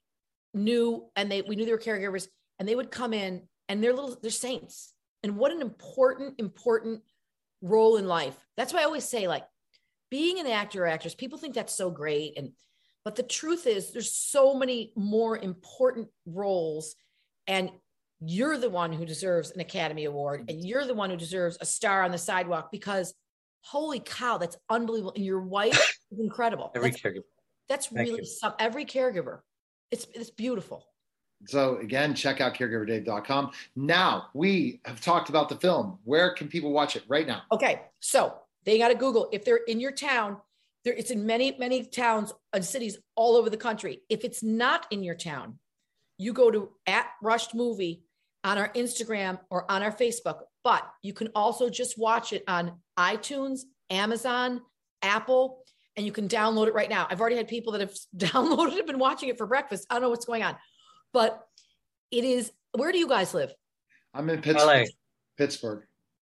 knew, 0.53 1.07
and 1.15 1.31
they 1.31 1.43
we 1.43 1.57
knew 1.57 1.65
they 1.65 1.73
were 1.73 1.79
caregivers, 1.79 2.29
and 2.59 2.69
they 2.69 2.75
would 2.75 2.91
come 2.91 3.13
in, 3.13 3.43
and 3.69 3.83
they're 3.83 3.95
little, 3.95 4.17
they're 4.21 4.31
saints. 4.31 4.93
And 5.23 5.37
what 5.37 5.53
an 5.53 5.63
important, 5.63 6.35
important 6.39 7.03
role 7.63 7.97
in 7.97 8.07
life. 8.07 8.37
That's 8.57 8.73
why 8.73 8.81
I 8.81 8.85
always 8.85 9.05
say, 9.05 9.29
like, 9.29 9.45
being 10.11 10.39
an 10.39 10.47
actor 10.47 10.85
or 10.85 10.87
actress, 10.87 11.15
people 11.15 11.39
think 11.39 11.55
that's 11.55 11.75
so 11.75 11.91
great. 11.91 12.37
And 12.37 12.53
but 13.07 13.15
the 13.15 13.23
truth 13.23 13.69
is, 13.69 13.93
there's 13.93 14.11
so 14.11 14.53
many 14.53 14.91
more 14.97 15.39
important 15.39 16.09
roles, 16.27 16.97
and 17.47 17.71
you're 18.21 18.59
the 18.59 18.69
one 18.69 18.93
who 18.93 19.07
deserves 19.07 19.53
an 19.53 19.61
Academy 19.61 20.07
Award, 20.07 20.47
and 20.49 20.67
you're 20.67 20.85
the 20.85 20.93
one 20.93 21.11
who 21.11 21.17
deserves 21.17 21.57
a 21.61 21.67
star 21.67 22.03
on 22.03 22.11
the 22.11 22.19
sidewalk 22.19 22.73
because 22.73 23.15
holy 23.61 24.01
cow, 24.01 24.39
that's 24.39 24.57
unbelievable. 24.69 25.13
And 25.15 25.25
your 25.25 25.41
wife 25.41 26.01
is 26.11 26.19
incredible. 26.19 26.73
Every 26.75 26.91
that's, 26.91 27.01
caregiver. 27.01 27.23
That's 27.69 27.87
Thank 27.87 28.09
really 28.09 28.25
some, 28.25 28.55
every 28.59 28.85
caregiver. 28.85 29.39
It's 29.93 30.09
it's 30.13 30.31
beautiful. 30.31 30.85
So 31.47 31.77
again, 31.77 32.13
check 32.13 32.41
out 32.41 32.55
caregiverdave.com. 32.55 33.53
Now 33.77 34.31
we 34.35 34.81
have 34.85 35.01
talked 35.01 35.29
about 35.29 35.49
the 35.49 35.57
film. 35.57 36.01
Where 36.03 36.35
can 36.35 36.49
people 36.49 36.73
watch 36.73 36.97
it 36.97 37.05
right 37.07 37.29
now? 37.29 37.43
Okay, 37.53 37.83
so 38.01 38.35
they 38.65 38.79
got 38.79 38.89
to 38.89 38.97
Google 38.97 39.29
if 39.31 39.45
they're 39.45 39.61
in 39.69 39.79
your 39.79 39.93
town. 39.93 40.39
There, 40.87 40.95
it's 40.95 41.11
in 41.11 41.27
many, 41.27 41.57
many 41.59 41.83
towns 41.83 42.33
and 42.53 42.65
cities 42.65 42.97
all 43.17 43.35
over 43.35 43.51
the 43.51 43.57
country. 43.57 44.03
If 44.09 44.25
it's 44.25 44.45
not 44.45 44.87
in 44.93 45.03
your 45.03 45.17
town, 45.17 45.59
you 46.17 46.33
go 46.33 46.49
to 46.49 46.71
at 46.87 47.09
Rushed 47.21 47.57
Movie 47.57 48.05
on 48.45 48.57
our 48.57 48.69
Instagram 48.69 49.41
or 49.51 49.69
on 49.69 49.83
our 49.83 49.91
Facebook. 49.91 50.43
But 50.63 50.89
you 51.03 51.13
can 51.13 51.31
also 51.35 51.69
just 51.69 51.99
watch 51.99 52.33
it 52.33 52.45
on 52.47 52.79
iTunes, 52.97 53.63
Amazon, 53.91 54.63
Apple, 55.03 55.65
and 55.97 56.07
you 56.07 56.13
can 56.13 56.29
download 56.29 56.69
it 56.69 56.75
right 56.75 56.89
now. 56.89 57.09
I've 57.11 57.21
already 57.21 57.37
had 57.37 57.49
people 57.49 57.73
that 57.73 57.81
have 57.81 57.95
downloaded 58.17 58.77
it, 58.77 58.87
been 58.87 59.01
watching 59.01 59.29
it 59.29 59.39
for 59.39 59.47
breakfast. 59.47 59.89
I 59.91 59.95
don't 59.95 60.03
know 60.03 60.11
what's 60.11 60.27
going 60.27 60.45
on, 60.45 60.55
but 61.13 61.45
it 62.13 62.23
is. 62.23 62.53
Where 62.77 62.93
do 62.93 62.99
you 62.99 63.09
guys 63.09 63.35
live? 63.35 63.53
I'm 64.15 64.31
in 64.31 64.41
Pittsburgh. 64.41 64.83
LA. 64.83 64.85
Pittsburgh. 65.37 65.83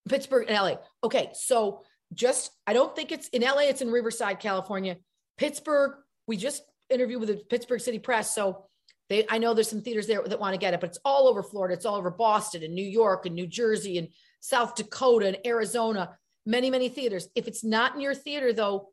Pittsburgh 0.09 0.47
and 0.49 0.57
LA. 0.57 0.77
Okay, 1.05 1.33
so 1.35 1.83
just 2.13 2.51
I 2.67 2.73
don't 2.73 2.95
think 2.95 3.13
it's 3.13 3.29
in 3.29 3.43
LA, 3.43 3.63
it's 3.63 3.83
in 3.83 3.91
Riverside, 3.91 4.41
California. 4.41 4.97
Pittsburgh, 5.37 5.93
we 6.27 6.37
just 6.37 6.63
interviewed 6.91 7.21
with 7.21 7.29
the 7.29 7.37
Pittsburgh 7.37 7.81
City 7.81 7.99
Press. 7.99 8.35
So 8.35 8.67
they 9.09 9.27
I 9.29 9.39
know 9.39 9.55
there's 9.55 9.71
some 9.71 9.83
theaters 9.83 10.07
there 10.07 10.23
that 10.23 10.41
want 10.41 10.55
to 10.55 10.59
get 10.59 10.75
it, 10.75 10.81
but 10.81 10.91
it's 10.91 10.99
all 11.05 11.29
over 11.29 11.43
Florida, 11.43 11.75
it's 11.75 11.87
all 11.87 11.97
over 11.97 12.11
Boston 12.11 12.63
and 12.63 12.75
New 12.75 12.87
York 12.87 13.27
and 13.27 13.35
New 13.35 13.47
Jersey 13.47 13.99
and 13.99 14.09
South 14.41 14.75
Dakota 14.75 15.29
and 15.29 15.39
Arizona, 15.47 16.17
many, 16.47 16.71
many 16.71 16.89
theaters. 16.89 17.29
If 17.35 17.49
it's 17.49 17.65
not 17.65 17.95
in 17.95 18.01
your 18.01 18.15
theater 18.15 18.53
though, 18.53 18.91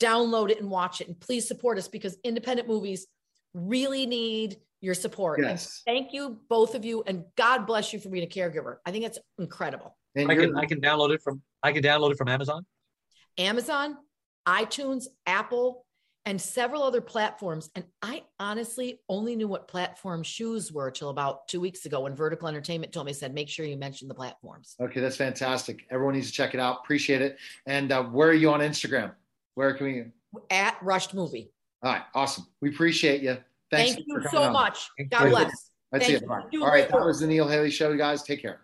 download 0.00 0.50
it 0.50 0.60
and 0.60 0.70
watch 0.70 1.00
it. 1.00 1.08
And 1.08 1.18
please 1.18 1.46
support 1.46 1.78
us 1.78 1.88
because 1.88 2.16
independent 2.24 2.68
movies 2.68 3.06
really 3.54 4.06
need 4.06 4.56
your 4.80 4.94
support. 4.94 5.40
Yes. 5.40 5.82
And 5.86 5.96
thank 5.96 6.12
you, 6.12 6.40
both 6.48 6.74
of 6.74 6.84
you, 6.84 7.04
and 7.06 7.24
God 7.36 7.66
bless 7.66 7.92
you 7.92 8.00
for 8.00 8.08
being 8.08 8.24
a 8.24 8.28
caregiver. 8.28 8.76
I 8.84 8.90
think 8.90 9.04
it's 9.04 9.18
incredible. 9.38 9.96
And 10.14 10.30
I 10.30 10.34
can 10.34 10.56
I 10.56 10.66
can 10.66 10.80
download 10.80 11.10
it 11.10 11.22
from 11.22 11.42
I 11.62 11.72
can 11.72 11.82
download 11.82 12.12
it 12.12 12.18
from 12.18 12.28
Amazon. 12.28 12.66
Amazon, 13.38 13.96
iTunes, 14.46 15.06
Apple, 15.26 15.86
and 16.24 16.40
several 16.40 16.82
other 16.82 17.00
platforms. 17.00 17.70
And 17.74 17.84
I 18.02 18.22
honestly 18.38 19.00
only 19.08 19.36
knew 19.36 19.48
what 19.48 19.68
platform 19.68 20.22
shoes 20.22 20.70
were 20.72 20.90
till 20.90 21.08
about 21.08 21.48
two 21.48 21.60
weeks 21.60 21.86
ago 21.86 22.00
when 22.00 22.14
Vertical 22.14 22.48
Entertainment 22.48 22.92
told 22.92 23.06
me, 23.06 23.12
said, 23.12 23.34
make 23.34 23.48
sure 23.48 23.66
you 23.66 23.76
mention 23.76 24.08
the 24.08 24.14
platforms. 24.14 24.76
Okay, 24.80 25.00
that's 25.00 25.16
fantastic. 25.16 25.86
Everyone 25.90 26.14
needs 26.14 26.28
to 26.28 26.32
check 26.32 26.54
it 26.54 26.60
out. 26.60 26.80
Appreciate 26.84 27.22
it. 27.22 27.38
And 27.66 27.90
uh, 27.90 28.04
where 28.04 28.28
are 28.28 28.34
you 28.34 28.52
on 28.52 28.60
Instagram? 28.60 29.12
Where 29.54 29.74
can 29.74 29.86
we? 29.86 30.04
At 30.50 30.76
Rushed 30.82 31.14
Movie. 31.14 31.50
All 31.82 31.92
right, 31.92 32.02
awesome. 32.14 32.46
We 32.60 32.68
appreciate 32.68 33.22
you. 33.22 33.38
Thanks 33.70 33.94
Thank 33.94 34.06
you 34.06 34.22
so 34.30 34.42
on. 34.42 34.52
much. 34.52 34.88
God 35.10 35.30
bless. 35.30 35.70
That's 35.90 36.06
Thank 36.06 36.22
it. 36.22 36.28
You. 36.52 36.64
All 36.64 36.70
right, 36.70 36.88
that 36.88 37.04
was 37.04 37.20
the 37.20 37.26
Neil 37.26 37.48
Haley 37.48 37.70
Show, 37.70 37.96
guys. 37.96 38.22
Take 38.22 38.42
care. 38.42 38.60